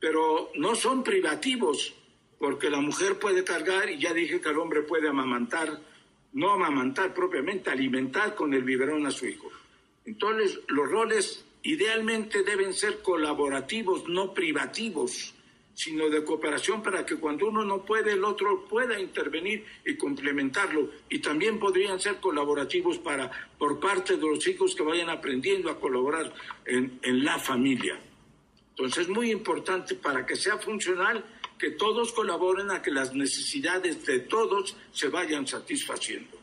pero 0.00 0.50
no 0.54 0.74
son 0.74 1.02
privativos, 1.02 1.94
porque 2.38 2.70
la 2.70 2.80
mujer 2.80 3.18
puede 3.18 3.44
cargar, 3.44 3.90
y 3.90 3.98
ya 3.98 4.12
dije 4.12 4.40
que 4.40 4.48
el 4.48 4.58
hombre 4.58 4.82
puede 4.82 5.08
amamantar, 5.08 5.80
no 6.32 6.52
amamantar 6.52 7.12
propiamente, 7.14 7.70
alimentar 7.70 8.34
con 8.34 8.54
el 8.54 8.62
biberón 8.62 9.06
a 9.06 9.10
su 9.10 9.26
hijo. 9.26 9.50
Entonces, 10.04 10.60
los 10.68 10.88
roles 10.88 11.44
idealmente 11.68 12.42
deben 12.44 12.72
ser 12.72 13.02
colaborativos, 13.02 14.08
no 14.08 14.32
privativos, 14.32 15.34
sino 15.74 16.08
de 16.08 16.24
cooperación 16.24 16.82
para 16.82 17.04
que 17.04 17.16
cuando 17.16 17.46
uno 17.46 17.62
no 17.62 17.84
puede, 17.84 18.12
el 18.14 18.24
otro 18.24 18.64
pueda 18.66 18.98
intervenir 18.98 19.66
y 19.84 19.94
complementarlo. 19.94 20.90
Y 21.10 21.18
también 21.18 21.58
podrían 21.58 22.00
ser 22.00 22.20
colaborativos 22.20 22.96
para, 22.98 23.30
por 23.58 23.78
parte 23.78 24.16
de 24.16 24.26
los 24.26 24.46
hijos 24.48 24.74
que 24.74 24.82
vayan 24.82 25.10
aprendiendo 25.10 25.70
a 25.70 25.78
colaborar 25.78 26.32
en, 26.64 26.98
en 27.02 27.22
la 27.22 27.38
familia. 27.38 28.00
Entonces 28.70 29.02
es 29.04 29.08
muy 29.10 29.30
importante 29.30 29.94
para 29.94 30.24
que 30.24 30.36
sea 30.36 30.56
funcional 30.56 31.22
que 31.58 31.72
todos 31.72 32.12
colaboren 32.12 32.70
a 32.70 32.80
que 32.80 32.90
las 32.90 33.12
necesidades 33.12 34.06
de 34.06 34.20
todos 34.20 34.74
se 34.90 35.08
vayan 35.08 35.46
satisfaciendo. 35.46 36.38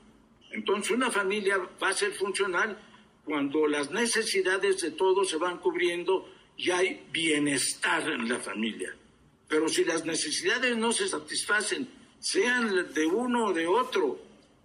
Entonces 0.51 0.91
una 0.91 1.09
familia 1.09 1.57
va 1.81 1.89
a 1.89 1.93
ser 1.93 2.13
funcional 2.13 2.77
cuando 3.25 3.67
las 3.67 3.91
necesidades 3.91 4.81
de 4.81 4.91
todos 4.91 5.29
se 5.29 5.37
van 5.37 5.57
cubriendo 5.57 6.29
y 6.55 6.69
hay 6.69 7.05
bienestar 7.11 8.09
en 8.09 8.29
la 8.29 8.39
familia. 8.39 8.95
Pero 9.47 9.67
si 9.67 9.83
las 9.83 10.05
necesidades 10.05 10.77
no 10.77 10.91
se 10.91 11.07
satisfacen, 11.07 11.89
sean 12.19 12.93
de 12.93 13.05
uno 13.05 13.47
o 13.47 13.53
de 13.53 13.67
otro, 13.67 14.19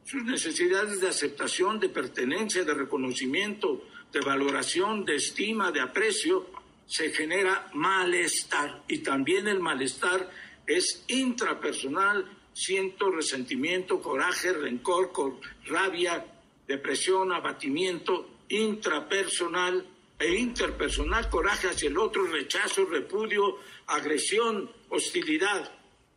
sus 0.05 0.23
necesidades 0.25 1.01
de 1.01 1.09
aceptación, 1.09 1.81
de 1.81 1.89
pertenencia, 1.89 2.65
de 2.65 2.75
reconocimiento, 2.75 3.85
de 4.13 4.21
valoración, 4.21 5.05
de 5.05 5.17
estima, 5.17 5.71
de 5.73 5.81
aprecio, 5.81 6.47
se 6.87 7.11
genera 7.13 7.71
malestar. 7.75 8.83
Y 8.89 8.99
también 8.99 9.47
el 9.49 9.61
malestar 9.61 10.31
es 10.67 11.05
intrapersonal, 11.09 12.27
siento 12.53 13.11
resentimiento, 13.11 14.01
coraje, 14.01 14.53
rencor, 14.53 15.13
cor- 15.13 15.41
rabia, 15.67 16.27
depresión, 16.67 17.33
abatimiento 17.33 18.30
intrapersonal 18.51 19.87
e 20.19 20.35
interpersonal, 20.35 21.31
coraje 21.31 21.69
hacia 21.69 21.89
el 21.89 21.97
otro, 21.97 22.27
rechazo, 22.27 22.85
repudio, 22.85 23.57
agresión, 23.87 24.71
hostilidad, 24.91 25.73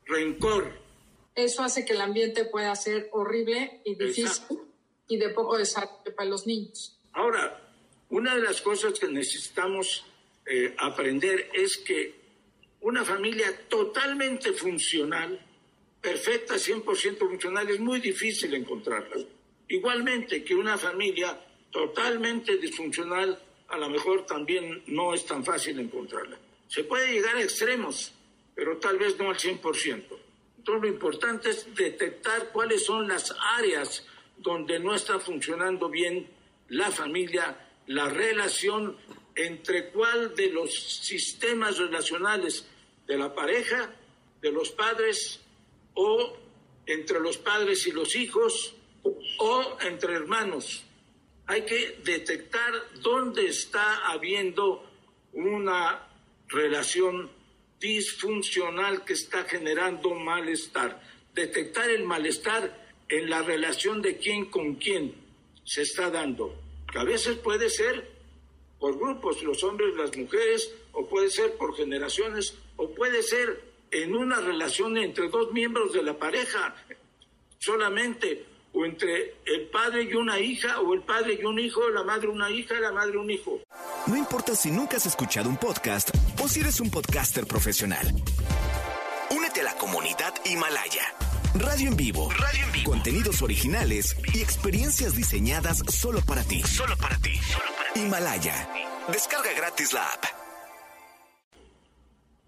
rencor. 0.06 0.74
Eso 1.36 1.63
hace 1.63 1.86
que 1.86 1.93
el 1.93 2.02
ambiente 2.02 2.46
pueda 2.46 2.76
ser 2.76 3.10
horrible 3.13 3.82
y 3.86 3.96
difícil 3.96 4.26
Exacto. 4.26 4.67
y 5.08 5.17
de 5.17 5.30
poco 5.30 5.58
desarrollo 5.58 6.15
para 6.15 6.30
los 6.30 6.46
niños. 6.46 7.00
Ahora, 7.13 7.62
una 8.10 8.36
de 8.36 8.41
las 8.41 8.62
cosas 8.62 9.00
que 9.00 9.08
necesitamos 9.08 10.06
eh, 10.46 10.76
aprender 10.78 11.50
es 11.54 11.78
que 11.78 12.13
una 12.82 13.06
familia 13.06 13.67
totalmente 13.69 14.52
funcional, 14.52 15.39
perfecta, 16.02 16.56
100% 16.56 17.17
funcional, 17.17 17.69
es 17.69 17.80
muy 17.80 18.02
difícil 18.02 18.54
encontrarla. 18.54 19.26
Igualmente 19.69 20.43
que 20.43 20.54
una 20.54 20.78
familia 20.78 21.39
totalmente 21.73 22.57
disfuncional, 22.57 23.38
a 23.67 23.77
lo 23.77 23.89
mejor 23.89 24.25
también 24.25 24.83
no 24.88 25.13
es 25.13 25.25
tan 25.25 25.43
fácil 25.43 25.79
encontrarla. 25.79 26.38
Se 26.67 26.83
puede 26.83 27.12
llegar 27.12 27.36
a 27.36 27.41
extremos, 27.41 28.13
pero 28.55 28.77
tal 28.77 28.97
vez 28.97 29.17
no 29.17 29.31
al 29.31 29.38
100%. 29.38 30.03
Entonces 30.57 30.81
lo 30.81 30.88
importante 30.88 31.49
es 31.49 31.75
detectar 31.75 32.51
cuáles 32.53 32.86
son 32.86 33.07
las 33.07 33.36
áreas 33.57 34.05
donde 34.38 34.79
no 34.79 34.93
está 34.93 35.19
funcionando 35.19 35.89
bien 35.89 36.29
la 36.69 36.91
familia, 36.91 37.57
la 37.88 38.07
relación 38.07 38.95
entre 39.36 39.89
cuál 39.89 40.36
de 40.36 40.51
los 40.51 40.71
sistemas 40.73 41.79
relacionales 41.79 42.67
de 43.07 43.17
la 43.17 43.33
pareja, 43.33 43.93
de 44.41 44.51
los 44.51 44.69
padres 44.69 45.41
o 45.95 46.38
entre 46.86 47.19
los 47.19 47.38
padres 47.38 47.88
y 47.88 47.91
los 47.91 48.15
hijos 48.15 48.75
o 49.39 49.77
entre 49.81 50.13
hermanos. 50.13 50.86
Hay 51.47 51.63
que 51.65 51.99
detectar 52.03 52.71
dónde 53.01 53.47
está 53.47 54.08
habiendo 54.08 54.89
una 55.34 56.08
relación 56.47 57.29
disfuncional 57.79 59.03
que 59.03 59.13
está 59.13 59.43
generando 59.43 60.13
malestar. 60.15 61.01
Detectar 61.34 61.89
el 61.89 62.03
malestar 62.03 62.95
en 63.10 63.29
la 63.29 63.41
relación 63.41 64.01
de 64.01 64.17
quién 64.17 64.45
con 64.45 64.75
quién 64.75 65.15
se 65.65 65.82
está 65.82 66.10
dando. 66.10 66.56
Que 66.91 66.99
a 66.99 67.03
veces 67.03 67.38
puede 67.38 67.69
ser 67.69 68.10
por 68.79 68.97
grupos, 68.97 69.43
los 69.43 69.63
hombres, 69.63 69.95
las 69.95 70.15
mujeres, 70.15 70.73
o 70.91 71.08
puede 71.08 71.29
ser 71.29 71.56
por 71.56 71.75
generaciones, 71.75 72.58
o 72.75 72.93
puede 72.93 73.23
ser 73.23 73.62
en 73.91 74.15
una 74.15 74.41
relación 74.41 74.97
entre 74.97 75.29
dos 75.29 75.51
miembros 75.51 75.93
de 75.93 76.03
la 76.03 76.17
pareja 76.17 76.75
solamente, 77.60 78.45
o 78.73 78.86
entre 78.86 79.36
el 79.45 79.69
padre 79.71 80.03
y 80.03 80.13
una 80.15 80.39
hija, 80.39 80.79
o 80.81 80.93
el 80.93 81.01
padre 81.03 81.38
y 81.39 81.45
un 81.45 81.59
hijo, 81.59 81.89
la 81.89 82.03
madre 82.03 82.27
una 82.27 82.49
hija, 82.49 82.79
la 82.79 82.91
madre 82.91 83.17
un 83.17 83.29
hijo. 83.29 83.62
No 84.07 84.17
importa 84.17 84.55
si 84.55 84.71
nunca 84.71 84.97
has 84.97 85.05
escuchado 85.05 85.49
un 85.49 85.57
podcast 85.57 86.09
o 86.41 86.47
si 86.47 86.59
eres 86.62 86.79
un 86.79 86.89
podcaster 86.89 87.45
profesional. 87.45 88.05
Únete 89.31 89.62
a 89.62 89.63
la 89.63 89.75
comunidad 89.75 90.33
Himalaya. 90.45 91.03
Radio 91.55 91.89
en 91.89 91.95
vivo. 91.97 92.29
Radio 92.31 92.65
en 92.65 92.71
vivo. 92.71 92.91
Contenidos 92.91 93.41
originales 93.43 94.15
y 94.33 94.41
experiencias 94.41 95.15
diseñadas 95.15 95.83
solo 95.89 96.19
para 96.25 96.43
ti. 96.43 96.63
Solo 96.63 96.97
para 96.97 97.17
ti. 97.19 97.39
Himalaya. 97.95 98.67
Descarga 99.12 99.53
gratis 99.53 99.93
la 99.93 100.03
app. 100.07 100.25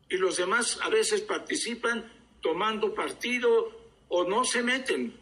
y 0.09 0.17
los 0.17 0.37
demás 0.37 0.79
a 0.83 0.89
veces 0.89 1.21
participan 1.21 2.11
tomando 2.41 2.93
partido 2.93 3.49
o 4.07 4.23
no 4.23 4.43
se 4.45 4.61
meten. 4.61 5.13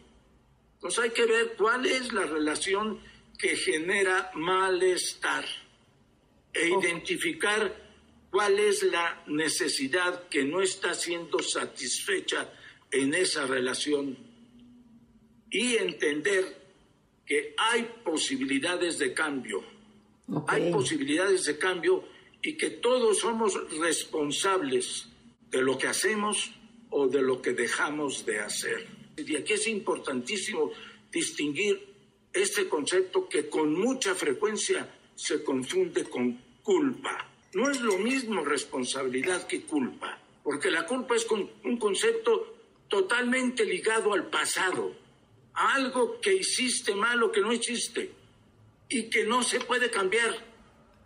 Entonces 0.84 1.06
hay 1.06 1.10
que 1.12 1.26
ver 1.26 1.54
cuál 1.58 1.86
es 1.86 2.12
la 2.12 2.26
relación 2.26 3.00
que 3.38 3.56
genera 3.56 4.32
malestar 4.34 5.46
e 6.54 6.68
identificar 6.68 7.74
cuál 8.30 8.60
es 8.60 8.84
la 8.84 9.24
necesidad 9.28 10.28
que 10.28 10.44
no 10.44 10.62
está 10.62 10.94
siendo 10.94 11.40
satisfecha 11.40 12.52
en 12.92 13.14
esa 13.14 13.48
relación 13.48 14.18
y 15.50 15.78
entender 15.78 16.54
que 17.26 17.56
hay 17.58 17.90
posibilidades 18.04 19.00
de 19.00 19.14
cambio. 19.14 19.64
Hay 20.48 20.70
posibilidades 20.70 21.46
de 21.46 21.58
cambio 21.58 22.04
y 22.42 22.58
que 22.58 22.72
todos 22.72 23.20
somos 23.20 23.58
responsables 23.80 25.08
de 25.50 25.62
lo 25.62 25.78
que 25.78 25.88
hacemos 25.88 26.52
o 26.90 27.08
de 27.08 27.22
lo 27.22 27.42
que 27.42 27.54
dejamos 27.54 28.26
de 28.26 28.42
hacer. 28.42 29.03
Y 29.18 29.36
aquí 29.36 29.54
es 29.54 29.68
importantísimo 29.68 30.72
distinguir 31.12 31.94
este 32.32 32.68
concepto 32.68 33.30
que 33.30 33.48
con 33.50 33.74
mucha 33.74 34.16
frecuencia 34.16 34.90
se 35.16 35.44
confunde 35.44 36.04
con 36.06 36.34
culpa. 36.64 37.30
No 37.54 37.70
es 37.70 37.80
lo 37.82 37.98
mismo 38.00 38.44
responsabilidad 38.44 39.46
que 39.46 39.62
culpa, 39.62 40.20
porque 40.44 40.72
la 40.72 40.86
culpa 40.88 41.16
es 41.16 41.26
con- 41.26 41.50
un 41.64 41.78
concepto 41.78 42.58
totalmente 42.88 43.66
ligado 43.66 44.14
al 44.14 44.30
pasado, 44.30 44.96
a 45.54 45.76
algo 45.76 46.20
que 46.20 46.34
hiciste 46.34 46.96
mal 46.96 47.22
o 47.22 47.32
que 47.32 47.42
no 47.42 47.54
hiciste 47.54 48.12
y 48.90 49.10
que 49.10 49.24
no 49.26 49.44
se 49.44 49.60
puede 49.60 49.92
cambiar. 49.92 50.52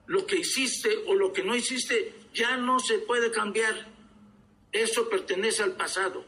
Lo 0.06 0.26
que 0.26 0.38
hiciste 0.38 0.90
o 1.08 1.14
lo 1.16 1.34
que 1.34 1.44
no 1.44 1.54
hiciste 1.54 2.14
ya 2.34 2.56
no 2.56 2.80
se 2.80 3.00
puede 3.00 3.30
cambiar. 3.32 3.90
Eso 4.72 5.10
pertenece 5.10 5.64
al 5.64 5.76
pasado. 5.76 6.24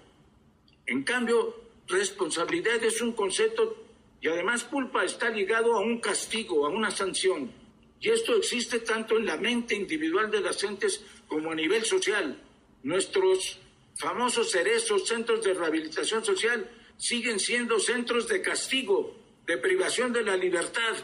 En 0.85 1.03
cambio, 1.03 1.55
responsabilidad 1.89 2.83
es 2.83 3.01
un 3.01 3.13
concepto 3.13 3.75
y 4.21 4.27
además 4.27 4.63
culpa 4.63 5.03
está 5.03 5.29
ligado 5.29 5.75
a 5.75 5.81
un 5.81 5.99
castigo, 5.99 6.65
a 6.65 6.69
una 6.69 6.91
sanción. 6.91 7.51
Y 7.99 8.09
esto 8.09 8.35
existe 8.35 8.79
tanto 8.79 9.17
en 9.17 9.25
la 9.25 9.37
mente 9.37 9.75
individual 9.75 10.31
de 10.31 10.41
las 10.41 10.61
gentes 10.61 11.03
como 11.27 11.51
a 11.51 11.55
nivel 11.55 11.83
social. 11.83 12.41
Nuestros 12.83 13.59
famosos 13.95 14.51
cerezos, 14.51 15.07
centros 15.07 15.43
de 15.43 15.53
rehabilitación 15.53 16.23
social, 16.23 16.69
siguen 16.97 17.39
siendo 17.39 17.79
centros 17.79 18.27
de 18.27 18.41
castigo, 18.41 19.17
de 19.45 19.57
privación 19.57 20.13
de 20.13 20.23
la 20.23 20.37
libertad, 20.37 20.95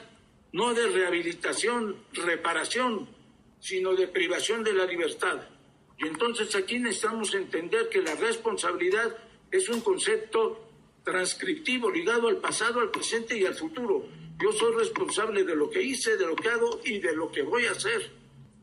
no 0.53 0.73
de 0.73 0.87
rehabilitación, 0.87 1.97
reparación, 2.13 3.09
sino 3.59 3.93
de 3.95 4.07
privación 4.07 4.63
de 4.63 4.73
la 4.73 4.85
libertad. 4.85 5.41
Y 5.97 6.07
entonces 6.07 6.53
aquí 6.55 6.79
necesitamos 6.79 7.33
entender 7.33 7.89
que 7.89 8.01
la 8.01 8.15
responsabilidad 8.15 9.17
es 9.51 9.67
un 9.69 9.81
concepto 9.81 10.64
transcriptivo 11.05 11.89
ligado 11.89 12.27
al 12.27 12.37
pasado, 12.37 12.81
al 12.81 12.91
presente 12.91 13.37
y 13.37 13.45
al 13.45 13.55
futuro. 13.55 14.05
Yo 14.41 14.51
soy 14.51 14.75
responsable 14.75 15.43
de 15.43 15.55
lo 15.55 15.69
que 15.69 15.81
hice, 15.81 16.17
de 16.17 16.25
lo 16.25 16.35
que 16.35 16.49
hago 16.49 16.81
y 16.83 16.99
de 16.99 17.15
lo 17.15 17.31
que 17.31 17.43
voy 17.43 17.65
a 17.65 17.71
hacer. 17.71 18.11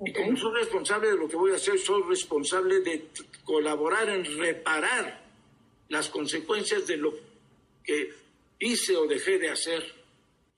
Y 0.05 0.13
como 0.13 0.37
soy 0.37 0.53
responsable 0.55 1.09
de 1.13 1.17
lo 1.17 1.29
que 1.29 1.37
voy 1.37 1.53
a 1.53 1.57
hacer, 1.57 1.79
soy 1.79 2.03
responsable 2.03 2.81
de 2.81 3.09
colaborar 3.45 4.09
en 4.11 4.25
reparar 4.39 5.23
las 5.89 6.09
consecuencias 6.09 6.87
de 6.87 6.97
lo 6.97 7.15
que 7.85 8.13
hice 8.59 8.97
o 8.97 9.07
dejé 9.07 9.39
de 9.39 9.51
hacer. 9.51 9.83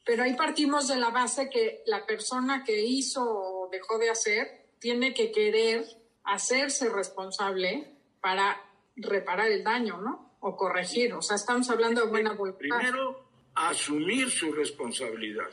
Pero 0.04 0.22
ahí 0.22 0.34
partimos 0.34 0.88
de 0.88 0.96
la 0.96 1.10
base 1.10 1.48
que 1.50 1.82
la 1.86 2.06
persona 2.06 2.64
que 2.64 2.82
hizo 2.82 3.22
o 3.22 3.68
dejó 3.70 3.98
de 3.98 4.10
hacer 4.10 4.66
tiene 4.78 5.14
que 5.14 5.30
querer 5.30 5.84
hacerse 6.24 6.88
responsable 6.88 7.90
para 8.20 8.62
reparar 8.96 9.50
el 9.50 9.62
daño, 9.62 10.00
¿no? 10.00 10.33
O 10.46 10.56
corregir. 10.56 11.14
O 11.14 11.22
sea, 11.22 11.36
estamos 11.36 11.70
hablando 11.70 12.02
de 12.02 12.08
buena 12.08 12.34
voluntad. 12.34 12.58
Primero, 12.58 13.24
asumir 13.54 14.28
su 14.30 14.52
responsabilidad. 14.52 15.48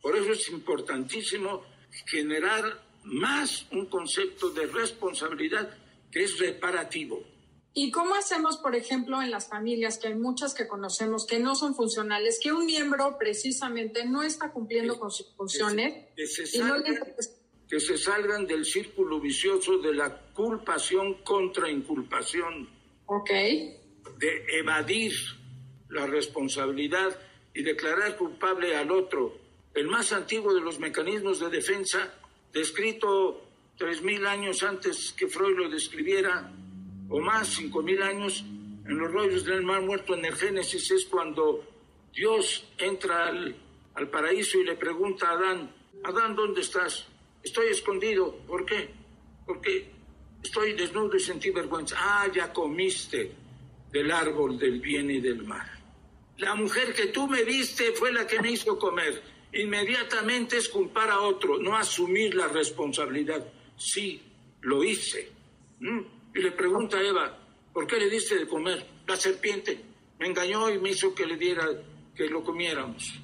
Por 0.00 0.16
eso 0.16 0.30
es 0.30 0.48
importantísimo 0.50 1.62
generar 2.06 2.62
más 3.02 3.66
un 3.72 3.86
concepto 3.86 4.50
de 4.50 4.66
responsabilidad 4.66 5.76
que 6.12 6.22
es 6.22 6.38
reparativo. 6.38 7.20
¿Y 7.74 7.90
cómo 7.90 8.14
hacemos, 8.14 8.58
por 8.58 8.76
ejemplo, 8.76 9.20
en 9.22 9.30
las 9.32 9.48
familias, 9.48 9.98
que 9.98 10.08
hay 10.08 10.14
muchas 10.14 10.54
que 10.54 10.68
conocemos 10.68 11.26
que 11.26 11.40
no 11.40 11.56
son 11.56 11.74
funcionales, 11.74 12.38
que 12.40 12.52
un 12.52 12.66
miembro 12.66 13.16
precisamente 13.18 14.04
no 14.06 14.22
está 14.22 14.52
cumpliendo 14.52 14.98
con 15.00 15.10
sus 15.10 15.34
funciones 15.36 16.06
Que 16.16 16.26
se 16.26 16.42
y 16.56 16.60
no 16.60 16.68
salgan, 16.68 16.94
le- 16.94 17.00
que 17.68 17.80
se 17.80 17.98
salgan 17.98 18.46
del 18.46 18.64
círculo 18.64 19.20
vicioso 19.20 19.78
de 19.78 19.94
la 19.94 20.16
culpación 20.32 21.14
contra 21.24 21.68
inculpación, 21.70 22.68
Ok, 23.06 23.30
de 24.18 24.44
evadir 24.58 25.12
la 25.88 26.06
responsabilidad 26.06 27.18
y 27.54 27.62
declarar 27.62 28.16
culpable 28.16 28.76
al 28.76 28.90
otro. 28.90 29.38
El 29.74 29.86
más 29.86 30.12
antiguo 30.12 30.52
de 30.52 30.60
los 30.60 30.78
mecanismos 30.80 31.38
de 31.38 31.50
defensa, 31.50 32.14
descrito 32.52 33.44
tres 33.76 34.02
mil 34.02 34.26
años 34.26 34.62
antes 34.62 35.12
que 35.12 35.28
Freud 35.28 35.56
lo 35.56 35.68
describiera, 35.68 36.52
o 37.08 37.20
más, 37.20 37.48
cinco 37.48 37.82
mil 37.82 38.02
años, 38.02 38.40
en 38.40 38.98
los 38.98 39.12
rollos 39.12 39.44
del 39.44 39.62
mar 39.62 39.82
muerto 39.82 40.14
en 40.14 40.24
el 40.24 40.34
Génesis, 40.34 40.90
es 40.90 41.04
cuando 41.04 41.64
Dios 42.12 42.66
entra 42.78 43.28
al, 43.28 43.54
al 43.94 44.10
paraíso 44.10 44.58
y 44.58 44.64
le 44.64 44.76
pregunta 44.76 45.28
a 45.28 45.32
Adán, 45.32 45.74
Adán, 46.04 46.34
¿dónde 46.34 46.60
estás? 46.62 47.06
Estoy 47.42 47.68
escondido. 47.68 48.36
¿Por 48.46 48.64
qué? 48.64 48.90
Porque 49.46 49.90
estoy 50.42 50.72
desnudo 50.72 51.16
y 51.16 51.20
sentí 51.20 51.50
vergüenza. 51.50 51.96
Ah, 51.98 52.28
ya 52.32 52.52
comiste 52.52 53.47
del 53.92 54.10
árbol 54.10 54.58
del 54.58 54.80
bien 54.80 55.10
y 55.10 55.20
del 55.20 55.44
mal. 55.44 55.66
La 56.38 56.54
mujer 56.54 56.94
que 56.94 57.06
tú 57.06 57.26
me 57.26 57.42
viste 57.42 57.92
fue 57.92 58.12
la 58.12 58.26
que 58.26 58.40
me 58.40 58.52
hizo 58.52 58.78
comer. 58.78 59.22
Inmediatamente 59.52 60.58
es 60.58 60.68
culpar 60.68 61.10
a 61.10 61.20
otro, 61.20 61.58
no 61.58 61.76
asumir 61.76 62.34
la 62.34 62.48
responsabilidad. 62.48 63.44
Sí, 63.76 64.22
lo 64.60 64.84
hice. 64.84 65.30
¿Mm? 65.80 66.00
Y 66.34 66.40
le 66.40 66.52
pregunta 66.52 66.98
a 66.98 67.02
Eva, 67.02 67.38
¿por 67.72 67.86
qué 67.86 67.96
le 67.96 68.10
diste 68.10 68.36
de 68.38 68.46
comer? 68.46 68.86
La 69.06 69.16
serpiente 69.16 69.80
me 70.18 70.26
engañó 70.28 70.70
y 70.70 70.78
me 70.78 70.90
hizo 70.90 71.14
que 71.14 71.26
le 71.26 71.36
diera, 71.36 71.66
que 72.14 72.28
lo 72.28 72.42
comiéramos. 72.44 73.18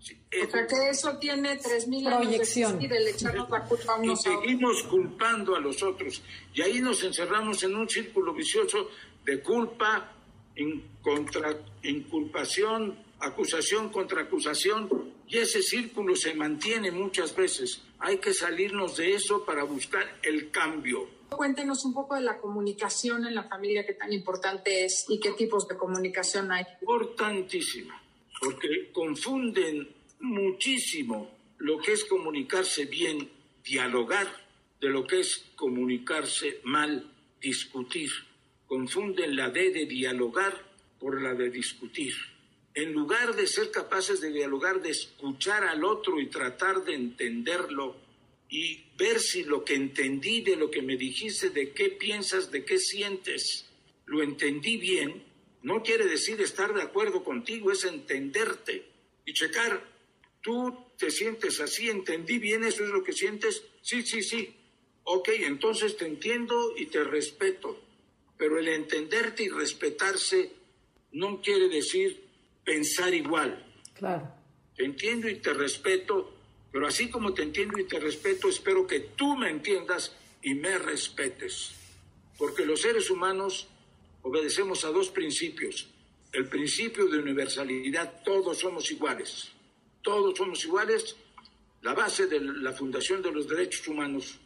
Sí, 0.00 0.16
O 0.44 0.50
sea 0.50 0.66
que 0.66 0.90
eso 0.90 1.16
tiene 1.18 1.58
3.000 1.58 2.06
años 2.06 2.20
de 2.20 2.26
Proyección. 2.26 2.74
existir, 2.74 2.92
el 2.92 3.08
echarnos 3.08 3.48
la 3.50 3.64
culpa 3.64 3.94
a 3.94 4.04
y 4.04 4.08
unos 4.08 4.26
a 4.26 4.30
otros. 4.30 4.42
seguimos 4.44 4.82
culpando 4.84 5.54
a 5.56 5.60
los 5.60 5.82
otros. 5.82 6.22
Y 6.52 6.62
ahí 6.62 6.80
nos 6.80 7.02
encerramos 7.04 7.62
en 7.62 7.76
un 7.76 7.88
círculo 7.88 8.34
vicioso 8.34 8.90
de 9.24 9.40
culpa, 9.40 10.12
in- 10.56 10.82
contra 11.00 11.56
inculpación, 11.82 12.98
acusación 13.20 13.88
contra 13.90 14.22
acusación. 14.22 14.88
Y 15.28 15.38
ese 15.38 15.62
círculo 15.62 16.14
se 16.16 16.34
mantiene 16.34 16.90
muchas 16.90 17.34
veces. 17.34 17.82
Hay 17.98 18.18
que 18.18 18.34
salirnos 18.34 18.96
de 18.96 19.14
eso 19.14 19.44
para 19.44 19.64
buscar 19.64 20.18
el 20.22 20.50
cambio. 20.50 21.08
Cuéntenos 21.30 21.84
un 21.86 21.94
poco 21.94 22.14
de 22.16 22.20
la 22.20 22.38
comunicación 22.38 23.24
en 23.26 23.34
la 23.34 23.44
familia, 23.48 23.86
qué 23.86 23.94
tan 23.94 24.12
importante 24.12 24.84
es 24.84 25.06
y 25.08 25.18
qué 25.18 25.30
tipos 25.32 25.66
de 25.66 25.76
comunicación 25.78 26.52
hay. 26.52 26.64
Importantísima, 26.82 28.02
porque 28.40 28.90
confunden 28.92 29.88
muchísimo 30.20 31.30
lo 31.58 31.78
que 31.78 31.92
es 31.92 32.04
comunicarse 32.04 32.84
bien, 32.84 33.30
dialogar, 33.64 34.26
de 34.80 34.88
lo 34.88 35.06
que 35.06 35.20
es 35.20 35.46
comunicarse 35.56 36.60
mal, 36.64 37.10
discutir. 37.40 38.10
Confunden 38.72 39.36
la 39.36 39.50
D 39.50 39.70
de 39.70 39.84
dialogar 39.84 40.58
por 40.98 41.20
la 41.20 41.34
de 41.34 41.50
discutir. 41.50 42.14
En 42.72 42.94
lugar 42.94 43.36
de 43.36 43.46
ser 43.46 43.70
capaces 43.70 44.22
de 44.22 44.32
dialogar, 44.32 44.80
de 44.80 44.88
escuchar 44.88 45.62
al 45.64 45.84
otro 45.84 46.18
y 46.18 46.30
tratar 46.30 46.82
de 46.82 46.94
entenderlo 46.94 47.98
y 48.48 48.82
ver 48.96 49.20
si 49.20 49.44
lo 49.44 49.62
que 49.62 49.74
entendí 49.74 50.40
de 50.40 50.56
lo 50.56 50.70
que 50.70 50.80
me 50.80 50.96
dijiste, 50.96 51.50
de 51.50 51.72
qué 51.72 51.90
piensas, 51.90 52.50
de 52.50 52.64
qué 52.64 52.78
sientes, 52.78 53.66
lo 54.06 54.22
entendí 54.22 54.78
bien, 54.78 55.22
no 55.62 55.82
quiere 55.82 56.06
decir 56.06 56.40
estar 56.40 56.72
de 56.72 56.80
acuerdo 56.80 57.22
contigo, 57.22 57.72
es 57.72 57.84
entenderte 57.84 58.86
y 59.26 59.34
checar. 59.34 59.86
Tú 60.40 60.86
te 60.96 61.10
sientes 61.10 61.60
así, 61.60 61.90
entendí 61.90 62.38
bien, 62.38 62.64
eso 62.64 62.82
es 62.84 62.88
lo 62.88 63.04
que 63.04 63.12
sientes. 63.12 63.64
Sí, 63.82 64.00
sí, 64.00 64.22
sí. 64.22 64.56
Ok, 65.04 65.28
entonces 65.40 65.98
te 65.98 66.06
entiendo 66.06 66.72
y 66.78 66.86
te 66.86 67.04
respeto. 67.04 67.91
Pero 68.42 68.58
el 68.58 68.66
entenderte 68.66 69.44
y 69.44 69.50
respetarse 69.50 70.50
no 71.12 71.40
quiere 71.40 71.68
decir 71.68 72.24
pensar 72.64 73.14
igual. 73.14 73.64
Claro. 73.94 74.34
Te 74.74 74.84
entiendo 74.84 75.28
y 75.28 75.36
te 75.36 75.54
respeto, 75.54 76.34
pero 76.72 76.88
así 76.88 77.08
como 77.08 77.32
te 77.34 77.44
entiendo 77.44 77.78
y 77.78 77.84
te 77.84 78.00
respeto, 78.00 78.48
espero 78.48 78.84
que 78.84 78.98
tú 78.98 79.36
me 79.36 79.48
entiendas 79.48 80.16
y 80.42 80.54
me 80.54 80.76
respetes. 80.76 81.70
Porque 82.36 82.66
los 82.66 82.80
seres 82.80 83.10
humanos 83.10 83.68
obedecemos 84.22 84.84
a 84.84 84.88
dos 84.88 85.10
principios. 85.10 85.86
El 86.32 86.48
principio 86.48 87.06
de 87.06 87.18
universalidad, 87.18 88.24
todos 88.24 88.58
somos 88.58 88.90
iguales. 88.90 89.52
Todos 90.02 90.36
somos 90.36 90.64
iguales, 90.64 91.14
la 91.82 91.94
base 91.94 92.26
de 92.26 92.40
la 92.40 92.72
fundación 92.72 93.22
de 93.22 93.30
los 93.30 93.46
derechos 93.46 93.86
humanos, 93.86 94.40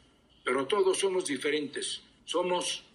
pero 0.45 0.67
todos 0.67 0.99
somos 0.99 1.25
diferentes. 1.25 2.03
Somos 2.27 2.86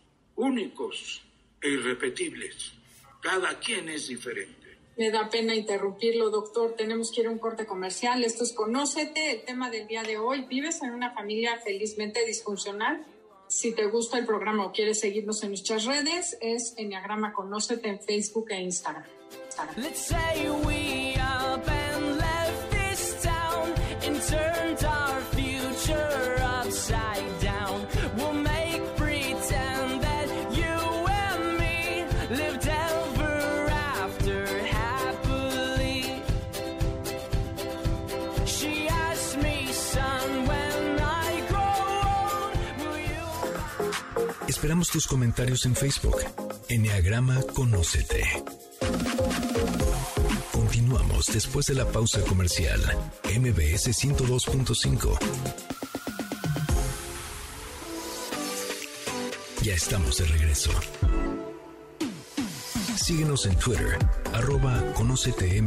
únicos 0.42 1.22
e 1.62 1.70
irrepetibles. 1.70 2.74
Cada 3.22 3.60
quien 3.60 3.90
es 3.90 4.08
diferente. 4.08 4.78
Me 4.98 5.12
da 5.12 5.30
pena 5.30 5.56
interrumpirlo, 5.56 6.30
doctor. 6.30 6.76
Tenemos 6.76 7.12
que 7.12 7.22
ir 7.22 7.28
a 7.28 7.30
un 7.30 7.38
corte 7.38 7.66
comercial. 7.66 8.24
Esto 8.24 8.44
es 8.44 8.54
Conócete, 8.54 9.32
el 9.32 9.44
tema 9.44 9.70
del 9.70 9.88
día 9.88 10.04
de 10.04 10.18
hoy. 10.18 10.46
¿Vives 10.50 10.82
en 10.82 10.92
una 10.92 11.12
familia 11.12 11.58
felizmente 11.64 12.26
disfuncional? 12.26 13.06
Si 13.48 13.74
te 13.74 13.86
gusta 13.86 14.18
el 14.18 14.26
programa 14.26 14.66
o 14.66 14.72
quieres 14.72 15.00
seguirnos 15.00 15.44
en 15.44 15.50
nuestras 15.50 15.86
redes, 15.86 16.38
es 16.42 16.74
Enneagrama 16.78 17.34
Conócete 17.34 17.90
en 17.90 18.00
Facebook 18.00 18.50
e 18.50 18.62
Instagram. 18.62 19.06
Instagram. 19.46 21.11
Esperamos 44.62 44.90
tus 44.90 45.08
comentarios 45.08 45.66
en 45.66 45.76
Facebook. 45.76 46.18
Enneagrama 46.70 47.42
Conócete. 47.56 48.24
Continuamos 50.52 51.26
después 51.34 51.66
de 51.66 51.74
la 51.74 51.92
pausa 51.92 52.22
comercial. 52.22 52.80
MBS 53.24 53.88
102.5. 53.88 55.18
Ya 59.64 59.74
estamos 59.74 60.20
de 60.20 60.26
regreso. 60.26 60.70
Síguenos 62.98 63.48
en 63.48 63.56
Twitter, 63.56 63.98
arroba 64.32 64.94
Conócete 64.94 65.60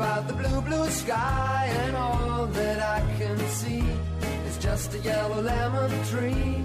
about 0.00 0.26
the 0.28 0.32
blue, 0.32 0.60
blue 0.62 0.88
sky, 0.88 1.68
and 1.82 1.94
all 1.94 2.46
that 2.46 2.78
I 2.80 3.00
can 3.18 3.38
see 3.60 3.84
is 4.48 4.56
just 4.56 4.94
a 4.94 4.98
yellow 5.00 5.42
lemon 5.42 5.90
tree. 6.10 6.64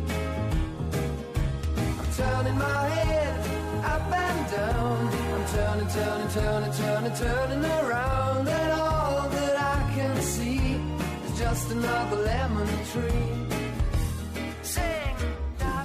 I'm 1.99 2.09
turning 2.15 2.57
my 2.57 2.83
head 2.99 3.35
up 3.93 4.09
and 4.25 4.51
down. 4.55 5.01
I'm 5.35 5.45
turning, 5.55 5.89
turning, 5.97 6.29
turning, 6.37 6.73
turning, 6.81 7.15
turning 7.23 7.65
around, 7.79 8.47
and 8.47 8.71
all 8.79 9.27
that 9.27 9.55
I 9.75 9.79
can 9.95 10.15
see 10.21 10.79
is 11.25 11.37
just 11.37 11.71
another 11.71 12.15
lemon 12.31 12.69
tree. 12.93 13.64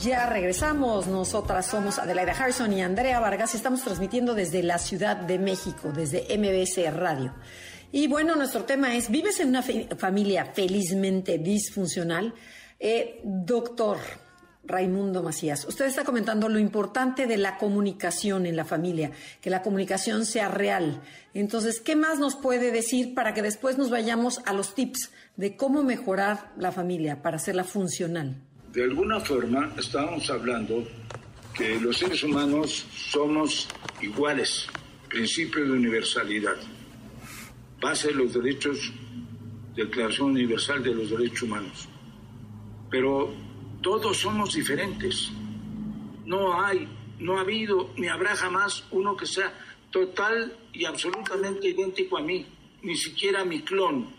Ya 0.02 0.24
regresamos, 0.24 1.08
nosotras 1.08 1.66
somos 1.66 1.98
Adelaida 1.98 2.32
Harrison 2.32 2.72
y 2.72 2.80
Andrea 2.80 3.20
Vargas 3.20 3.54
estamos 3.54 3.82
transmitiendo 3.82 4.34
desde 4.34 4.62
la 4.62 4.78
Ciudad 4.78 5.14
de 5.14 5.38
México, 5.38 5.92
desde 5.94 6.24
MBS 6.38 6.90
Radio. 6.96 7.34
Y 7.92 8.06
bueno, 8.06 8.34
nuestro 8.34 8.64
tema 8.64 8.96
es, 8.96 9.10
¿vives 9.10 9.40
en 9.40 9.50
una 9.50 9.62
familia 9.62 10.46
felizmente 10.46 11.36
disfuncional? 11.36 12.32
Eh, 12.78 13.20
doctor 13.24 13.98
Raimundo 14.64 15.22
Macías, 15.22 15.66
usted 15.66 15.84
está 15.84 16.02
comentando 16.02 16.48
lo 16.48 16.58
importante 16.58 17.26
de 17.26 17.36
la 17.36 17.58
comunicación 17.58 18.46
en 18.46 18.56
la 18.56 18.64
familia, 18.64 19.10
que 19.42 19.50
la 19.50 19.60
comunicación 19.60 20.24
sea 20.24 20.48
real. 20.48 21.02
Entonces, 21.34 21.78
¿qué 21.78 21.94
más 21.94 22.18
nos 22.18 22.36
puede 22.36 22.72
decir 22.72 23.12
para 23.12 23.34
que 23.34 23.42
después 23.42 23.76
nos 23.76 23.90
vayamos 23.90 24.40
a 24.46 24.54
los 24.54 24.74
tips 24.74 25.10
de 25.36 25.58
cómo 25.58 25.82
mejorar 25.82 26.52
la 26.56 26.72
familia 26.72 27.20
para 27.20 27.36
hacerla 27.36 27.64
funcional? 27.64 28.49
De 28.72 28.84
alguna 28.84 29.18
forma 29.18 29.72
estábamos 29.76 30.30
hablando 30.30 30.86
que 31.52 31.80
los 31.80 31.98
seres 31.98 32.22
humanos 32.22 32.86
somos 32.94 33.68
iguales, 34.00 34.68
principio 35.08 35.64
de 35.64 35.72
universalidad, 35.72 36.56
base 37.80 38.08
de 38.08 38.14
los 38.14 38.32
derechos, 38.32 38.92
Declaración 39.74 40.30
Universal 40.30 40.84
de 40.84 40.94
los 40.94 41.10
Derechos 41.10 41.42
Humanos. 41.42 41.88
Pero 42.90 43.34
todos 43.82 44.16
somos 44.16 44.54
diferentes. 44.54 45.30
No 46.24 46.62
hay, 46.62 46.88
no 47.18 47.38
ha 47.38 47.40
habido 47.40 47.90
ni 47.96 48.06
habrá 48.06 48.36
jamás 48.36 48.84
uno 48.92 49.16
que 49.16 49.26
sea 49.26 49.52
total 49.90 50.56
y 50.72 50.84
absolutamente 50.84 51.68
idéntico 51.68 52.18
a 52.18 52.22
mí, 52.22 52.46
ni 52.82 52.96
siquiera 52.96 53.44
mi 53.44 53.62
clon. 53.62 54.14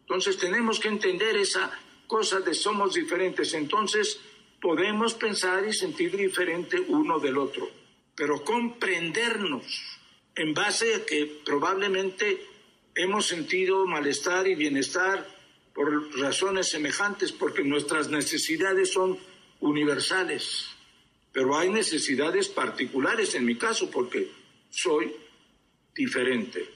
Entonces 0.00 0.36
tenemos 0.36 0.80
que 0.80 0.88
entender 0.88 1.36
esa 1.36 1.70
cosa 2.06 2.40
de 2.40 2.54
somos 2.54 2.94
diferentes. 2.94 3.54
Entonces 3.54 4.20
podemos 4.60 5.14
pensar 5.14 5.66
y 5.66 5.72
sentir 5.72 6.16
diferente 6.16 6.80
uno 6.88 7.18
del 7.18 7.38
otro, 7.38 7.68
pero 8.14 8.44
comprendernos 8.44 9.98
en 10.34 10.54
base 10.54 10.94
a 10.94 11.04
que 11.04 11.42
probablemente 11.44 12.46
hemos 12.94 13.26
sentido 13.26 13.86
malestar 13.86 14.46
y 14.46 14.54
bienestar 14.54 15.26
por 15.74 16.18
razones 16.18 16.68
semejantes, 16.68 17.32
porque 17.32 17.64
nuestras 17.64 18.08
necesidades 18.08 18.92
son 18.92 19.18
universales, 19.60 20.66
pero 21.32 21.58
hay 21.58 21.68
necesidades 21.68 22.48
particulares 22.48 23.34
en 23.34 23.44
mi 23.44 23.56
caso, 23.56 23.90
porque 23.90 24.30
soy 24.70 25.14
diferente. 25.94 26.70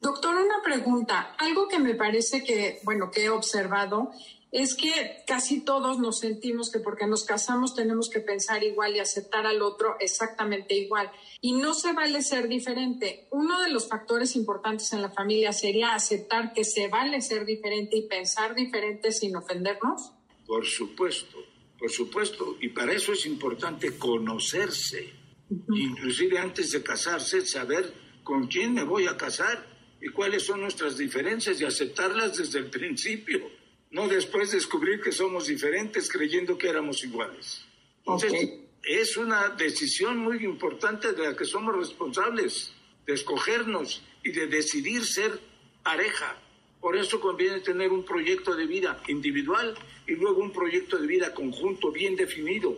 Doctor, 0.00 0.36
una 0.36 0.62
pregunta. 0.62 1.34
Algo 1.38 1.66
que 1.66 1.78
me 1.78 1.94
parece 1.94 2.44
que, 2.44 2.80
bueno, 2.84 3.10
que 3.10 3.24
he 3.24 3.30
observado 3.30 4.10
es 4.54 4.76
que 4.76 5.24
casi 5.26 5.64
todos 5.64 5.98
nos 5.98 6.20
sentimos 6.20 6.70
que 6.70 6.78
porque 6.78 7.08
nos 7.08 7.24
casamos 7.24 7.74
tenemos 7.74 8.08
que 8.08 8.20
pensar 8.20 8.62
igual 8.62 8.94
y 8.94 9.00
aceptar 9.00 9.48
al 9.48 9.60
otro 9.62 9.96
exactamente 9.98 10.76
igual. 10.76 11.10
Y 11.40 11.54
no 11.54 11.74
se 11.74 11.92
vale 11.92 12.22
ser 12.22 12.46
diferente. 12.46 13.26
Uno 13.32 13.60
de 13.62 13.70
los 13.70 13.88
factores 13.88 14.36
importantes 14.36 14.92
en 14.92 15.02
la 15.02 15.10
familia 15.10 15.52
sería 15.52 15.96
aceptar 15.96 16.52
que 16.52 16.62
se 16.62 16.86
vale 16.86 17.20
ser 17.20 17.44
diferente 17.44 17.96
y 17.96 18.06
pensar 18.06 18.54
diferente 18.54 19.10
sin 19.10 19.34
ofendernos. 19.34 20.12
Por 20.46 20.64
supuesto, 20.64 21.36
por 21.76 21.90
supuesto. 21.90 22.56
Y 22.60 22.68
para 22.68 22.92
eso 22.92 23.12
es 23.12 23.26
importante 23.26 23.98
conocerse. 23.98 25.14
Inclusive 25.50 26.38
antes 26.38 26.70
de 26.70 26.80
casarse, 26.80 27.44
saber 27.44 27.92
con 28.22 28.46
quién 28.46 28.72
me 28.72 28.84
voy 28.84 29.08
a 29.08 29.16
casar 29.16 29.66
y 30.00 30.10
cuáles 30.10 30.44
son 30.44 30.60
nuestras 30.60 30.96
diferencias 30.96 31.60
y 31.60 31.64
aceptarlas 31.64 32.36
desde 32.36 32.60
el 32.60 32.70
principio. 32.70 33.63
No 33.94 34.08
después 34.08 34.50
descubrir 34.50 35.00
que 35.00 35.12
somos 35.12 35.46
diferentes 35.46 36.10
creyendo 36.10 36.58
que 36.58 36.68
éramos 36.68 37.04
iguales. 37.04 37.64
Entonces, 37.98 38.50
es 38.82 39.16
una 39.16 39.50
decisión 39.50 40.18
muy 40.18 40.44
importante 40.44 41.12
de 41.12 41.22
la 41.22 41.36
que 41.36 41.44
somos 41.44 41.76
responsables, 41.76 42.72
de 43.06 43.14
escogernos 43.14 44.02
y 44.24 44.32
de 44.32 44.48
decidir 44.48 45.04
ser 45.04 45.38
pareja. 45.84 46.36
Por 46.80 46.96
eso 46.96 47.20
conviene 47.20 47.60
tener 47.60 47.92
un 47.92 48.04
proyecto 48.04 48.56
de 48.56 48.66
vida 48.66 49.00
individual 49.06 49.76
y 50.08 50.16
luego 50.16 50.42
un 50.42 50.50
proyecto 50.50 50.98
de 50.98 51.06
vida 51.06 51.32
conjunto 51.32 51.92
bien 51.92 52.16
definido. 52.16 52.76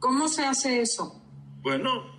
¿Cómo 0.00 0.28
se 0.28 0.44
hace 0.44 0.82
eso? 0.82 1.18
Bueno, 1.62 2.14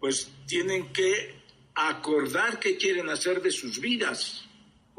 pues 0.00 0.32
tienen 0.46 0.90
que 0.90 1.34
acordar 1.74 2.58
qué 2.60 2.78
quieren 2.78 3.10
hacer 3.10 3.42
de 3.42 3.50
sus 3.50 3.78
vidas, 3.78 4.48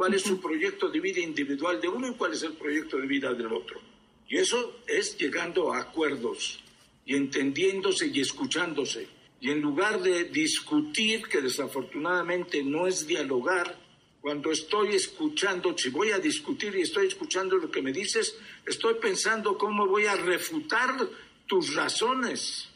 cuál 0.01 0.15
es 0.15 0.23
su 0.23 0.41
proyecto 0.41 0.89
de 0.89 0.99
vida 0.99 1.19
individual 1.19 1.79
de 1.79 1.87
uno 1.87 2.07
y 2.07 2.15
cuál 2.15 2.33
es 2.33 2.41
el 2.41 2.53
proyecto 2.53 2.97
de 2.97 3.05
vida 3.05 3.35
del 3.35 3.53
otro. 3.53 3.79
Y 4.27 4.37
eso 4.37 4.79
es 4.87 5.15
llegando 5.15 5.71
a 5.71 5.77
acuerdos 5.77 6.59
y 7.05 7.15
entendiéndose 7.15 8.07
y 8.07 8.19
escuchándose. 8.19 9.07
Y 9.39 9.51
en 9.51 9.61
lugar 9.61 10.01
de 10.01 10.23
discutir, 10.23 11.27
que 11.27 11.39
desafortunadamente 11.39 12.63
no 12.63 12.87
es 12.87 13.05
dialogar, 13.05 13.77
cuando 14.21 14.49
estoy 14.49 14.95
escuchando, 14.95 15.77
si 15.77 15.91
voy 15.91 16.09
a 16.09 16.17
discutir 16.17 16.75
y 16.75 16.81
estoy 16.81 17.05
escuchando 17.05 17.57
lo 17.57 17.69
que 17.69 17.83
me 17.83 17.93
dices, 17.93 18.35
estoy 18.65 18.95
pensando 18.95 19.55
cómo 19.55 19.85
voy 19.85 20.07
a 20.07 20.15
refutar 20.15 20.97
tus 21.45 21.75
razones. 21.75 22.69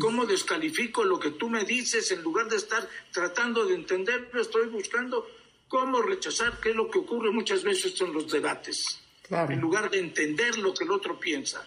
¿Cómo 0.00 0.26
descalifico 0.26 1.04
lo 1.04 1.20
que 1.20 1.30
tú 1.30 1.48
me 1.48 1.64
dices 1.64 2.10
en 2.10 2.22
lugar 2.22 2.48
de 2.48 2.56
estar 2.56 2.88
tratando 3.12 3.66
de 3.66 3.76
entenderlo? 3.76 4.40
Estoy 4.40 4.66
buscando 4.66 5.28
cómo 5.72 6.02
rechazar, 6.02 6.60
qué 6.60 6.68
es 6.68 6.76
lo 6.76 6.90
que 6.90 6.98
ocurre 6.98 7.30
muchas 7.30 7.62
veces 7.62 7.98
en 8.02 8.12
los 8.12 8.30
debates. 8.30 9.00
Claro. 9.26 9.50
En 9.50 9.58
lugar 9.58 9.90
de 9.90 10.00
entender 10.00 10.58
lo 10.58 10.74
que 10.74 10.84
el 10.84 10.90
otro 10.90 11.18
piensa 11.18 11.66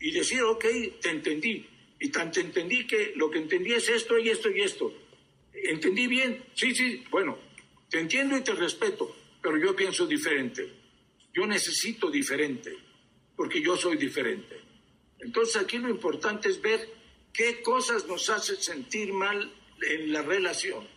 y 0.00 0.10
decir, 0.10 0.42
ok, 0.42 0.64
te 1.00 1.10
entendí. 1.10 1.64
Y 2.00 2.08
tan 2.08 2.32
te 2.32 2.40
entendí 2.40 2.84
que 2.84 3.12
lo 3.14 3.30
que 3.30 3.38
entendí 3.38 3.74
es 3.74 3.88
esto 3.90 4.18
y 4.18 4.28
esto 4.28 4.50
y 4.50 4.62
esto. 4.62 4.92
¿Entendí 5.52 6.08
bien? 6.08 6.46
Sí, 6.54 6.74
sí, 6.74 7.04
bueno, 7.12 7.38
te 7.88 8.00
entiendo 8.00 8.36
y 8.36 8.40
te 8.40 8.54
respeto, 8.54 9.14
pero 9.40 9.56
yo 9.56 9.76
pienso 9.76 10.04
diferente. 10.04 10.72
Yo 11.32 11.46
necesito 11.46 12.10
diferente, 12.10 12.76
porque 13.36 13.62
yo 13.62 13.76
soy 13.76 13.96
diferente. 13.96 14.60
Entonces 15.20 15.62
aquí 15.62 15.78
lo 15.78 15.88
importante 15.88 16.48
es 16.48 16.60
ver 16.60 16.88
qué 17.32 17.62
cosas 17.62 18.04
nos 18.08 18.28
hacen 18.30 18.56
sentir 18.56 19.12
mal 19.12 19.54
en 19.80 20.12
la 20.12 20.22
relación. 20.22 20.88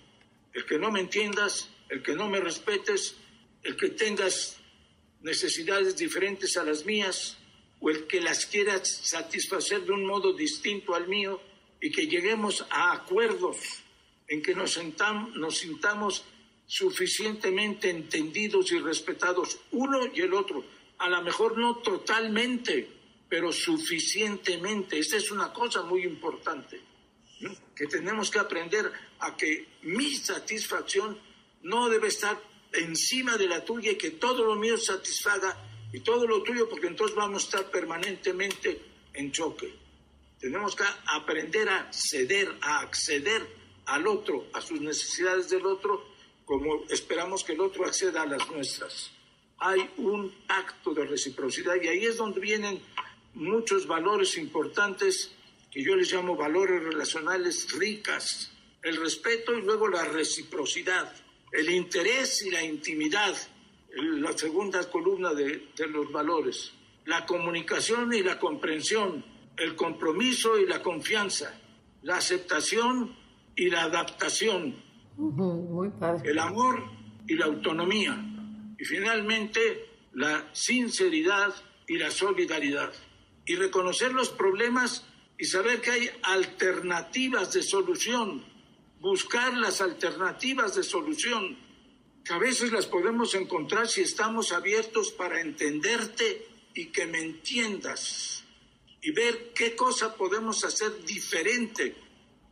El 0.53 0.65
que 0.65 0.79
no 0.79 0.89
me 0.89 1.01
entiendas, 1.01 1.69
el 1.91 2.01
que 2.01 2.15
no 2.15 2.27
me 2.29 2.39
respetes, 2.39 3.15
el 3.63 3.75
que 3.75 3.89
tengas 3.89 4.57
necesidades 5.21 5.97
diferentes 5.97 6.57
a 6.57 6.63
las 6.63 6.85
mías, 6.85 7.37
o 7.81 7.89
el 7.89 8.07
que 8.07 8.21
las 8.21 8.45
quieras 8.45 8.87
satisfacer 8.87 9.81
de 9.81 9.91
un 9.91 10.05
modo 10.05 10.33
distinto 10.33 10.95
al 10.95 11.07
mío, 11.07 11.41
y 11.81 11.91
que 11.91 12.07
lleguemos 12.07 12.65
a 12.69 12.93
acuerdos 12.93 13.57
en 14.27 14.41
que 14.41 14.55
nos, 14.55 14.77
sentam- 14.77 15.33
nos 15.33 15.57
sintamos 15.57 16.23
suficientemente 16.65 17.89
entendidos 17.89 18.71
y 18.71 18.79
respetados 18.79 19.59
uno 19.71 19.99
y 20.13 20.21
el 20.21 20.33
otro. 20.33 20.63
A 20.99 21.09
lo 21.09 21.21
mejor 21.21 21.57
no 21.57 21.77
totalmente, 21.77 22.87
pero 23.27 23.51
suficientemente. 23.51 24.97
Esta 24.97 25.17
es 25.17 25.31
una 25.31 25.51
cosa 25.51 25.81
muy 25.81 26.03
importante, 26.03 26.79
que 27.75 27.87
tenemos 27.87 28.31
que 28.31 28.39
aprender 28.39 28.91
a 29.19 29.35
que 29.35 29.67
mi 29.81 30.15
satisfacción 30.15 31.19
no 31.63 31.89
debe 31.89 32.07
estar 32.07 32.41
encima 32.73 33.37
de 33.37 33.47
la 33.47 33.63
tuya 33.63 33.91
y 33.91 33.97
que 33.97 34.11
todo 34.11 34.45
lo 34.45 34.55
mío 34.55 34.77
satisfaga 34.77 35.57
y 35.93 35.99
todo 35.99 36.25
lo 36.25 36.41
tuyo, 36.43 36.69
porque 36.69 36.87
entonces 36.87 37.15
vamos 37.15 37.43
a 37.43 37.45
estar 37.45 37.71
permanentemente 37.71 38.81
en 39.13 39.31
choque. 39.31 39.73
Tenemos 40.39 40.75
que 40.75 40.83
aprender 41.05 41.69
a 41.69 41.91
ceder, 41.91 42.57
a 42.61 42.79
acceder 42.79 43.45
al 43.85 44.07
otro, 44.07 44.47
a 44.53 44.61
sus 44.61 44.81
necesidades 44.81 45.49
del 45.49 45.65
otro, 45.65 46.03
como 46.45 46.83
esperamos 46.89 47.43
que 47.43 47.53
el 47.53 47.61
otro 47.61 47.85
acceda 47.85 48.23
a 48.23 48.25
las 48.25 48.49
nuestras. 48.49 49.11
Hay 49.57 49.87
un 49.97 50.33
acto 50.47 50.93
de 50.93 51.05
reciprocidad 51.05 51.75
y 51.81 51.87
ahí 51.87 52.05
es 52.05 52.17
donde 52.17 52.39
vienen 52.39 52.81
muchos 53.33 53.85
valores 53.85 54.37
importantes 54.37 55.31
que 55.71 55.83
yo 55.83 55.95
les 55.95 56.11
llamo 56.11 56.35
valores 56.35 56.83
relacionales 56.83 57.71
ricas. 57.77 58.51
El 58.81 58.97
respeto 58.97 59.53
y 59.53 59.61
luego 59.61 59.87
la 59.87 60.05
reciprocidad, 60.05 61.13
el 61.51 61.69
interés 61.69 62.41
y 62.45 62.51
la 62.51 62.63
intimidad, 62.63 63.35
la 63.95 64.37
segunda 64.37 64.89
columna 64.89 65.33
de, 65.33 65.67
de 65.75 65.87
los 65.87 66.11
valores, 66.11 66.71
la 67.05 67.25
comunicación 67.25 68.13
y 68.13 68.21
la 68.23 68.39
comprensión, 68.39 69.25
el 69.57 69.75
compromiso 69.75 70.57
y 70.57 70.65
la 70.65 70.81
confianza, 70.81 71.59
la 72.03 72.17
aceptación 72.17 73.15
y 73.55 73.69
la 73.69 73.83
adaptación, 73.83 74.75
Ujú, 75.17 75.43
Muy 75.69 75.89
padre. 75.89 76.29
el 76.31 76.39
amor 76.39 76.83
y 77.27 77.35
la 77.35 77.45
autonomía. 77.45 78.17
Y 78.79 78.85
finalmente, 78.85 79.85
la 80.13 80.49
sinceridad 80.53 81.53
y 81.87 81.97
la 81.97 82.09
solidaridad. 82.09 82.91
Y 83.45 83.55
reconocer 83.55 84.13
los 84.13 84.29
problemas 84.29 85.05
y 85.37 85.45
saber 85.45 85.81
que 85.81 85.91
hay 85.91 86.09
alternativas 86.23 87.51
de 87.53 87.61
solución. 87.63 88.43
Buscar 89.01 89.57
las 89.57 89.81
alternativas 89.81 90.75
de 90.75 90.83
solución, 90.83 91.57
que 92.23 92.33
a 92.33 92.37
veces 92.37 92.71
las 92.71 92.85
podemos 92.85 93.33
encontrar 93.33 93.87
si 93.87 94.01
estamos 94.01 94.51
abiertos 94.51 95.11
para 95.11 95.41
entenderte 95.41 96.47
y 96.75 96.85
que 96.91 97.07
me 97.07 97.19
entiendas. 97.19 98.43
Y 99.01 99.09
ver 99.09 99.53
qué 99.55 99.75
cosa 99.75 100.15
podemos 100.15 100.63
hacer 100.63 101.03
diferente 101.03 101.95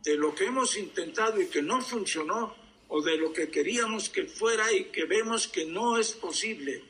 de 0.02 0.16
lo 0.16 0.34
que 0.34 0.46
hemos 0.46 0.76
intentado 0.76 1.40
y 1.40 1.46
que 1.46 1.62
no 1.62 1.80
funcionó 1.80 2.56
o 2.88 3.00
de 3.00 3.16
lo 3.16 3.32
que 3.32 3.48
queríamos 3.48 4.08
que 4.08 4.24
fuera 4.24 4.72
y 4.72 4.86
que 4.86 5.04
vemos 5.04 5.46
que 5.46 5.66
no 5.66 5.98
es 5.98 6.10
posible. 6.10 6.82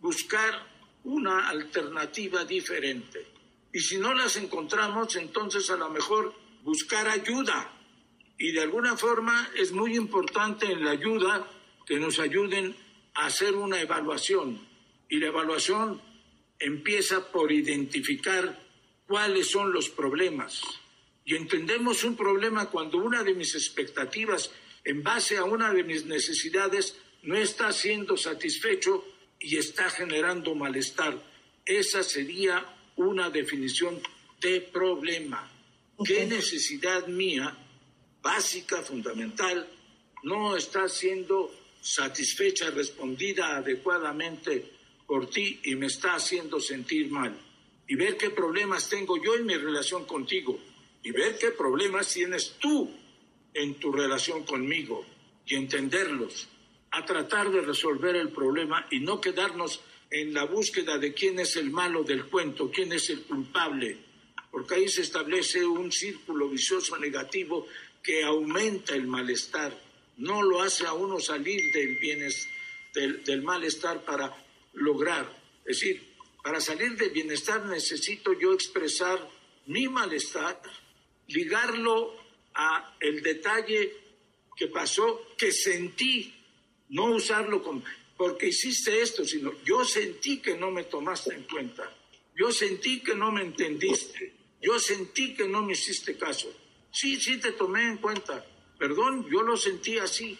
Buscar 0.00 0.54
una 1.04 1.50
alternativa 1.50 2.46
diferente. 2.46 3.26
Y 3.74 3.80
si 3.80 3.98
no 3.98 4.14
las 4.14 4.36
encontramos, 4.36 5.16
entonces 5.16 5.68
a 5.68 5.76
lo 5.76 5.90
mejor 5.90 6.34
buscar 6.62 7.06
ayuda. 7.08 7.81
Y 8.42 8.50
de 8.50 8.60
alguna 8.60 8.96
forma 8.96 9.50
es 9.54 9.70
muy 9.70 9.94
importante 9.94 10.66
en 10.66 10.84
la 10.84 10.90
ayuda 10.90 11.48
que 11.86 12.00
nos 12.00 12.18
ayuden 12.18 12.74
a 13.14 13.26
hacer 13.26 13.54
una 13.54 13.80
evaluación. 13.80 14.66
Y 15.08 15.20
la 15.20 15.28
evaluación 15.28 16.02
empieza 16.58 17.30
por 17.30 17.52
identificar 17.52 18.60
cuáles 19.06 19.48
son 19.48 19.72
los 19.72 19.90
problemas. 19.90 20.60
Y 21.24 21.36
entendemos 21.36 22.02
un 22.02 22.16
problema 22.16 22.68
cuando 22.68 22.98
una 22.98 23.22
de 23.22 23.32
mis 23.32 23.54
expectativas 23.54 24.50
en 24.82 25.04
base 25.04 25.36
a 25.36 25.44
una 25.44 25.72
de 25.72 25.84
mis 25.84 26.04
necesidades 26.06 26.98
no 27.22 27.36
está 27.36 27.72
siendo 27.72 28.16
satisfecho 28.16 29.04
y 29.38 29.56
está 29.56 29.88
generando 29.88 30.56
malestar. 30.56 31.16
Esa 31.64 32.02
sería 32.02 32.66
una 32.96 33.30
definición 33.30 34.00
de 34.40 34.62
problema. 34.62 35.48
¿Qué 36.04 36.26
necesidad 36.26 37.06
mía, 37.06 37.56
básica, 38.22 38.82
fundamental, 38.82 39.68
no 40.22 40.56
está 40.56 40.88
siendo 40.88 41.52
satisfecha, 41.80 42.70
respondida 42.70 43.56
adecuadamente 43.56 44.70
por 45.06 45.28
ti 45.28 45.60
y 45.64 45.74
me 45.74 45.86
está 45.86 46.14
haciendo 46.14 46.60
sentir 46.60 47.10
mal? 47.10 47.36
Y 47.88 47.96
ver 47.96 48.16
qué 48.16 48.30
problemas 48.30 48.88
tengo 48.88 49.22
yo 49.22 49.34
en 49.34 49.44
mi 49.44 49.54
relación 49.54 50.04
contigo. 50.06 50.58
Y 51.02 51.10
ver 51.10 51.36
qué 51.36 51.50
problemas 51.50 52.12
tienes 52.12 52.56
tú 52.60 52.90
en 53.52 53.74
tu 53.74 53.92
relación 53.92 54.44
conmigo. 54.44 55.04
Y 55.44 55.56
entenderlos, 55.56 56.48
a 56.92 57.04
tratar 57.04 57.50
de 57.50 57.62
resolver 57.62 58.14
el 58.16 58.30
problema 58.30 58.86
y 58.90 59.00
no 59.00 59.20
quedarnos 59.20 59.80
en 60.12 60.34
la 60.34 60.44
búsqueda 60.44 60.98
de 60.98 61.14
quién 61.14 61.40
es 61.40 61.56
el 61.56 61.70
malo 61.70 62.04
del 62.04 62.26
cuento, 62.26 62.70
quién 62.70 62.92
es 62.92 63.08
el 63.08 63.22
culpable, 63.22 63.96
porque 64.50 64.74
ahí 64.74 64.88
se 64.88 65.00
establece 65.00 65.64
un 65.64 65.90
círculo 65.90 66.50
vicioso 66.50 66.98
negativo 66.98 67.66
que 68.02 68.24
aumenta 68.24 68.94
el 68.94 69.06
malestar, 69.06 69.72
no 70.16 70.42
lo 70.42 70.62
hace 70.62 70.86
a 70.86 70.92
uno 70.92 71.20
salir 71.20 71.60
del 71.72 71.96
bienes, 71.98 72.48
del, 72.94 73.24
del 73.24 73.42
malestar 73.42 74.04
para 74.04 74.34
lograr. 74.72 75.26
Es 75.64 75.78
decir, 75.78 76.12
Para 76.42 76.60
salir 76.60 76.96
del 76.96 77.10
bienestar 77.10 77.64
necesito 77.66 78.32
yo 78.32 78.52
expresar 78.52 79.16
mi 79.66 79.88
malestar, 79.88 80.60
ligarlo 81.28 82.16
a 82.54 82.96
el 82.98 83.22
detalle 83.22 83.94
que 84.56 84.66
pasó, 84.66 85.34
que 85.38 85.52
sentí, 85.52 86.34
no 86.88 87.14
usarlo 87.14 87.62
como 87.62 87.84
porque 88.16 88.48
hiciste 88.48 89.00
esto, 89.00 89.24
sino 89.24 89.52
yo 89.64 89.84
sentí 89.84 90.38
que 90.38 90.56
no 90.56 90.70
me 90.70 90.84
tomaste 90.84 91.34
en 91.34 91.44
cuenta, 91.44 91.84
yo 92.36 92.52
sentí 92.52 93.00
que 93.00 93.14
no 93.14 93.30
me 93.30 93.42
entendiste, 93.42 94.34
yo 94.60 94.78
sentí 94.78 95.34
que 95.34 95.46
no 95.48 95.62
me 95.62 95.72
hiciste 95.72 96.16
caso. 96.16 96.52
Sí, 96.92 97.18
sí 97.18 97.40
te 97.40 97.52
tomé 97.52 97.88
en 97.88 97.96
cuenta, 97.96 98.44
perdón, 98.78 99.26
yo 99.28 99.42
lo 99.42 99.56
sentí 99.56 99.98
así. 99.98 100.38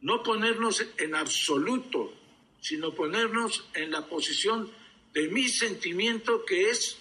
No 0.00 0.22
ponernos 0.22 0.84
en 0.98 1.14
absoluto, 1.14 2.12
sino 2.60 2.94
ponernos 2.94 3.68
en 3.74 3.90
la 3.90 4.06
posición 4.06 4.70
de 5.12 5.28
mi 5.28 5.48
sentimiento 5.48 6.44
que 6.44 6.70
es 6.70 6.98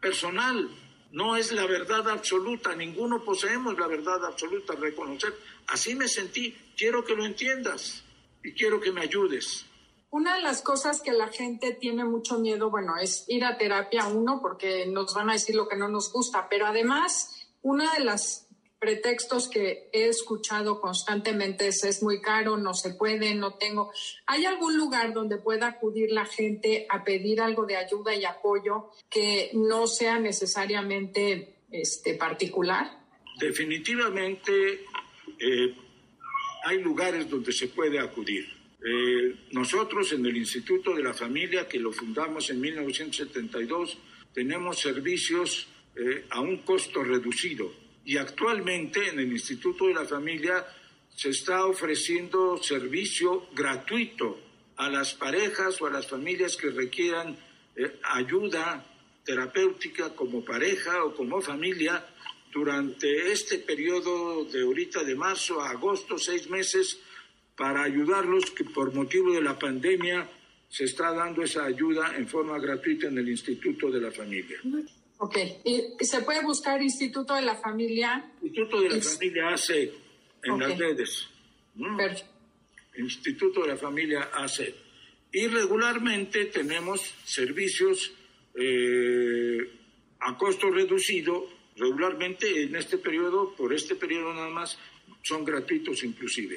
personal, 0.00 0.68
no 1.12 1.36
es 1.36 1.52
la 1.52 1.66
verdad 1.66 2.08
absoluta, 2.08 2.74
ninguno 2.74 3.24
poseemos 3.24 3.78
la 3.78 3.86
verdad 3.86 4.24
absoluta, 4.24 4.74
reconocer. 4.74 5.34
Así 5.66 5.94
me 5.94 6.08
sentí, 6.08 6.56
quiero 6.76 7.04
que 7.04 7.16
lo 7.16 7.24
entiendas 7.24 8.04
y 8.42 8.52
quiero 8.52 8.80
que 8.80 8.92
me 8.92 9.02
ayudes. 9.02 9.66
Una 10.10 10.36
de 10.36 10.42
las 10.42 10.62
cosas 10.62 11.02
que 11.02 11.12
la 11.12 11.28
gente 11.28 11.72
tiene 11.72 12.04
mucho 12.04 12.38
miedo, 12.38 12.70
bueno, 12.70 12.96
es 13.00 13.24
ir 13.28 13.44
a 13.44 13.58
terapia, 13.58 14.06
uno, 14.06 14.40
porque 14.42 14.86
nos 14.86 15.14
van 15.14 15.30
a 15.30 15.34
decir 15.34 15.54
lo 15.54 15.68
que 15.68 15.76
no 15.76 15.88
nos 15.88 16.12
gusta, 16.12 16.48
pero 16.48 16.66
además, 16.66 17.39
una 17.62 17.92
de 17.94 18.04
las 18.04 18.46
pretextos 18.80 19.48
que 19.48 19.90
he 19.92 20.08
escuchado 20.08 20.80
constantemente 20.80 21.68
es 21.68 21.84
es 21.84 22.02
muy 22.02 22.22
caro, 22.22 22.56
no 22.56 22.72
se 22.72 22.94
puede, 22.94 23.34
no 23.34 23.54
tengo. 23.54 23.92
¿Hay 24.26 24.46
algún 24.46 24.76
lugar 24.78 25.12
donde 25.12 25.36
pueda 25.36 25.66
acudir 25.68 26.10
la 26.10 26.24
gente 26.24 26.86
a 26.88 27.04
pedir 27.04 27.42
algo 27.42 27.66
de 27.66 27.76
ayuda 27.76 28.14
y 28.14 28.24
apoyo 28.24 28.90
que 29.10 29.50
no 29.52 29.86
sea 29.86 30.18
necesariamente 30.18 31.56
este, 31.70 32.14
particular? 32.14 32.90
Definitivamente 33.38 34.86
eh, 35.38 35.74
hay 36.64 36.80
lugares 36.80 37.28
donde 37.28 37.52
se 37.52 37.68
puede 37.68 37.98
acudir. 37.98 38.46
Eh, 38.82 39.36
nosotros 39.52 40.10
en 40.12 40.24
el 40.24 40.38
Instituto 40.38 40.94
de 40.94 41.02
la 41.02 41.12
Familia, 41.12 41.68
que 41.68 41.78
lo 41.78 41.92
fundamos 41.92 42.48
en 42.48 42.62
1972, 42.62 43.98
tenemos 44.32 44.78
servicios 44.78 45.68
eh, 45.96 46.26
a 46.30 46.40
un 46.40 46.58
costo 46.58 47.02
reducido 47.02 47.72
y 48.04 48.16
actualmente 48.16 49.08
en 49.08 49.18
el 49.18 49.32
Instituto 49.32 49.86
de 49.86 49.94
la 49.94 50.04
Familia 50.04 50.66
se 51.14 51.30
está 51.30 51.66
ofreciendo 51.66 52.56
servicio 52.62 53.48
gratuito 53.52 54.40
a 54.76 54.88
las 54.88 55.14
parejas 55.14 55.80
o 55.82 55.86
a 55.86 55.90
las 55.90 56.06
familias 56.06 56.56
que 56.56 56.70
requieran 56.70 57.36
eh, 57.76 57.98
ayuda 58.02 58.86
terapéutica 59.24 60.14
como 60.14 60.44
pareja 60.44 61.04
o 61.04 61.14
como 61.14 61.40
familia 61.40 62.06
durante 62.52 63.30
este 63.30 63.58
periodo 63.58 64.44
de 64.44 64.62
ahorita 64.62 65.04
de 65.04 65.14
marzo 65.14 65.60
a 65.60 65.70
agosto, 65.70 66.18
seis 66.18 66.48
meses, 66.48 66.98
para 67.56 67.82
ayudarlos 67.82 68.50
que 68.50 68.64
por 68.64 68.92
motivo 68.94 69.32
de 69.32 69.42
la 69.42 69.58
pandemia 69.58 70.28
se 70.68 70.84
está 70.84 71.12
dando 71.12 71.42
esa 71.42 71.64
ayuda 71.64 72.16
en 72.16 72.26
forma 72.26 72.58
gratuita 72.58 73.08
en 73.08 73.18
el 73.18 73.28
Instituto 73.28 73.90
de 73.90 74.00
la 74.00 74.10
Familia. 74.10 74.58
Ok, 75.22 75.36
¿y 75.64 76.02
se 76.04 76.22
puede 76.22 76.42
buscar 76.42 76.80
Instituto 76.82 77.34
de 77.34 77.42
la 77.42 77.54
Familia? 77.56 78.32
Instituto 78.42 78.80
de 78.80 78.88
la 78.88 79.02
Familia 79.02 79.48
hace 79.50 79.92
en 80.42 80.50
Ok. 80.52 80.60
las 80.60 80.78
redes. 80.78 81.28
¿no? 81.74 81.96
Per- 81.96 82.24
Instituto 82.96 83.60
de 83.62 83.68
la 83.68 83.76
Familia 83.76 84.30
hace. 84.32 84.74
Y 85.30 85.46
regularmente 85.46 86.46
tenemos 86.46 87.02
servicios 87.24 88.12
eh, 88.54 89.58
a 90.20 90.36
costo 90.38 90.70
reducido, 90.70 91.46
regularmente 91.76 92.62
en 92.62 92.74
este 92.76 92.96
periodo, 92.98 93.54
por 93.54 93.72
este 93.74 93.94
periodo 93.96 94.32
nada 94.34 94.48
más, 94.50 94.78
son 95.22 95.44
gratuitos 95.44 96.02
inclusive. 96.02 96.56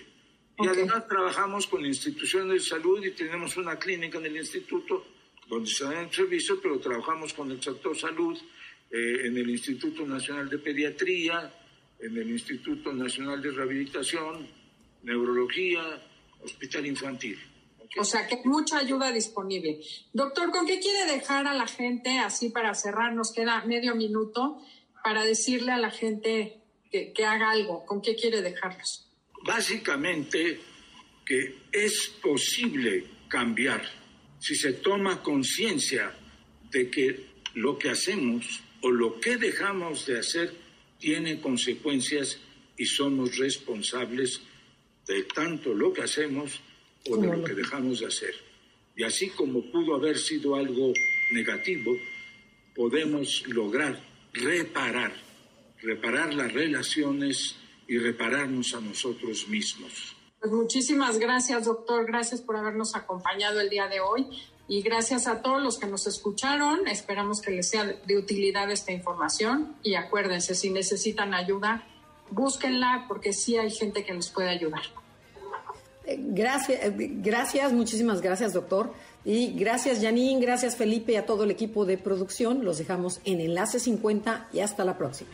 Y 0.58 0.68
Ok. 0.68 0.74
además 0.74 1.08
trabajamos 1.08 1.68
con 1.68 1.86
instituciones 1.86 2.54
de 2.54 2.60
salud 2.70 3.04
y 3.06 3.12
tenemos 3.12 3.58
una 3.58 3.78
clínica 3.78 4.18
en 4.20 4.26
el 4.28 4.38
instituto 4.38 5.06
donde 5.48 5.70
se 5.70 5.84
dan 5.86 6.12
servicios, 6.12 6.60
pero 6.62 6.80
trabajamos 6.80 7.34
con 7.34 7.52
el 7.52 7.62
sector 7.62 7.98
salud, 7.98 8.38
eh, 8.92 9.26
en 9.28 9.38
el 9.38 9.50
Instituto 9.50 10.06
Nacional 10.06 10.50
de 10.50 10.60
Pediatría, 10.60 11.52
en 12.00 12.18
el 12.18 12.30
Instituto 12.30 12.94
Nacional 12.94 13.42
de 13.42 13.52
Rehabilitación, 13.52 14.48
Neurología, 15.04 15.82
Hospital 16.44 16.86
Infantil. 16.86 17.40
O 17.98 18.04
sea, 18.04 18.28
que 18.28 18.42
mucha 18.46 18.80
ayuda 18.80 19.12
disponible. 19.12 19.80
Doctor, 20.14 20.52
¿con 20.52 20.66
qué 20.66 20.80
quiere 20.80 21.12
dejar 21.12 21.48
a 21.48 21.54
la 21.54 21.68
gente, 21.68 22.20
así 22.20 22.50
para 22.50 22.74
cerrar, 22.74 23.14
nos 23.14 23.32
queda 23.32 23.64
medio 23.66 23.96
minuto, 23.96 24.62
para 25.04 25.24
decirle 25.24 25.72
a 25.72 25.78
la 25.78 25.92
gente 25.92 26.60
que, 26.92 27.14
que 27.14 27.26
haga 27.26 27.52
algo? 27.52 27.86
¿Con 27.86 28.02
qué 28.02 28.16
quiere 28.16 28.42
dejarlos? 28.42 29.08
Básicamente 29.46 30.60
que 31.26 31.56
es 31.72 32.10
posible 32.22 33.06
cambiar 33.28 33.82
si 34.44 34.56
se 34.56 34.74
toma 34.74 35.24
conciencia 35.24 36.14
de 36.70 36.90
que 36.90 37.28
lo 37.54 37.78
que 37.78 37.90
hacemos 37.90 38.60
o 38.82 38.92
lo 38.92 39.18
que 39.22 39.38
dejamos 39.38 40.06
de 40.06 40.20
hacer 40.20 40.54
tiene 41.00 41.40
consecuencias 41.40 42.42
y 42.78 42.86
somos 42.86 43.38
responsables 43.38 44.42
de 45.08 45.24
tanto 45.34 45.74
lo 45.74 45.94
que 45.94 46.02
hacemos 46.02 46.60
o 47.08 47.16
de 47.16 47.28
lo 47.28 47.42
que 47.42 47.54
dejamos 47.54 48.02
de 48.02 48.08
hacer. 48.08 48.36
Y 48.98 49.04
así 49.04 49.30
como 49.30 49.72
pudo 49.72 49.96
haber 49.96 50.18
sido 50.18 50.58
algo 50.58 50.92
negativo, 51.32 51.96
podemos 52.76 53.48
lograr 53.48 53.98
reparar, 54.34 55.14
reparar 55.82 56.34
las 56.34 56.52
relaciones 56.52 57.56
y 57.88 57.98
repararnos 57.98 58.74
a 58.74 58.82
nosotros 58.82 59.48
mismos. 59.48 60.18
Pues 60.44 60.52
muchísimas 60.52 61.20
gracias, 61.20 61.64
doctor. 61.64 62.06
Gracias 62.06 62.42
por 62.42 62.58
habernos 62.58 62.98
acompañado 62.98 63.62
el 63.62 63.70
día 63.70 63.88
de 63.88 64.02
hoy. 64.02 64.28
Y 64.68 64.82
gracias 64.82 65.26
a 65.26 65.42
todos 65.42 65.64
los 65.64 65.80
que 65.80 65.88
nos 65.88 66.06
escucharon. 66.06 66.86
Esperamos 66.86 67.40
que 67.42 67.52
les 67.52 67.70
sea 67.70 67.86
de 67.86 68.18
utilidad 68.18 68.70
esta 68.70 68.92
información. 68.92 69.78
Y 69.84 69.96
acuérdense, 69.96 70.54
si 70.54 70.70
necesitan 70.70 71.34
ayuda, 71.34 71.88
búsquenla 72.30 73.06
porque 73.08 73.32
sí 73.32 73.56
hay 73.56 73.72
gente 73.72 74.04
que 74.04 74.14
les 74.14 74.30
puede 74.32 74.50
ayudar. 74.50 74.82
Eh, 76.06 76.18
Gracias, 76.20 76.78
eh, 76.84 76.94
gracias, 76.98 77.72
muchísimas 77.72 78.20
gracias, 78.20 78.52
doctor. 78.52 78.92
Y 79.24 79.54
gracias, 79.58 80.02
Janine, 80.02 80.42
gracias, 80.42 80.76
Felipe, 80.76 81.14
y 81.14 81.16
a 81.16 81.26
todo 81.26 81.46
el 81.46 81.52
equipo 81.52 81.86
de 81.86 81.98
producción. 81.98 82.66
Los 82.66 82.80
dejamos 82.80 83.22
en 83.24 83.40
Enlace 83.40 83.80
50 83.80 84.50
y 84.52 84.60
hasta 84.60 84.84
la 84.84 84.98
próxima. 84.98 85.32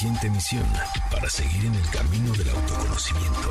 Siguiente 0.00 0.28
emisión 0.28 0.64
para 1.10 1.28
seguir 1.28 1.66
en 1.66 1.74
el 1.74 1.90
camino 1.90 2.32
del 2.32 2.48
autoconocimiento. 2.48 3.50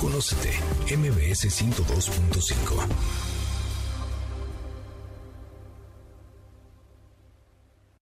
Conócete, 0.00 0.58
MBS 0.96 1.50
102.5. 1.50 3.27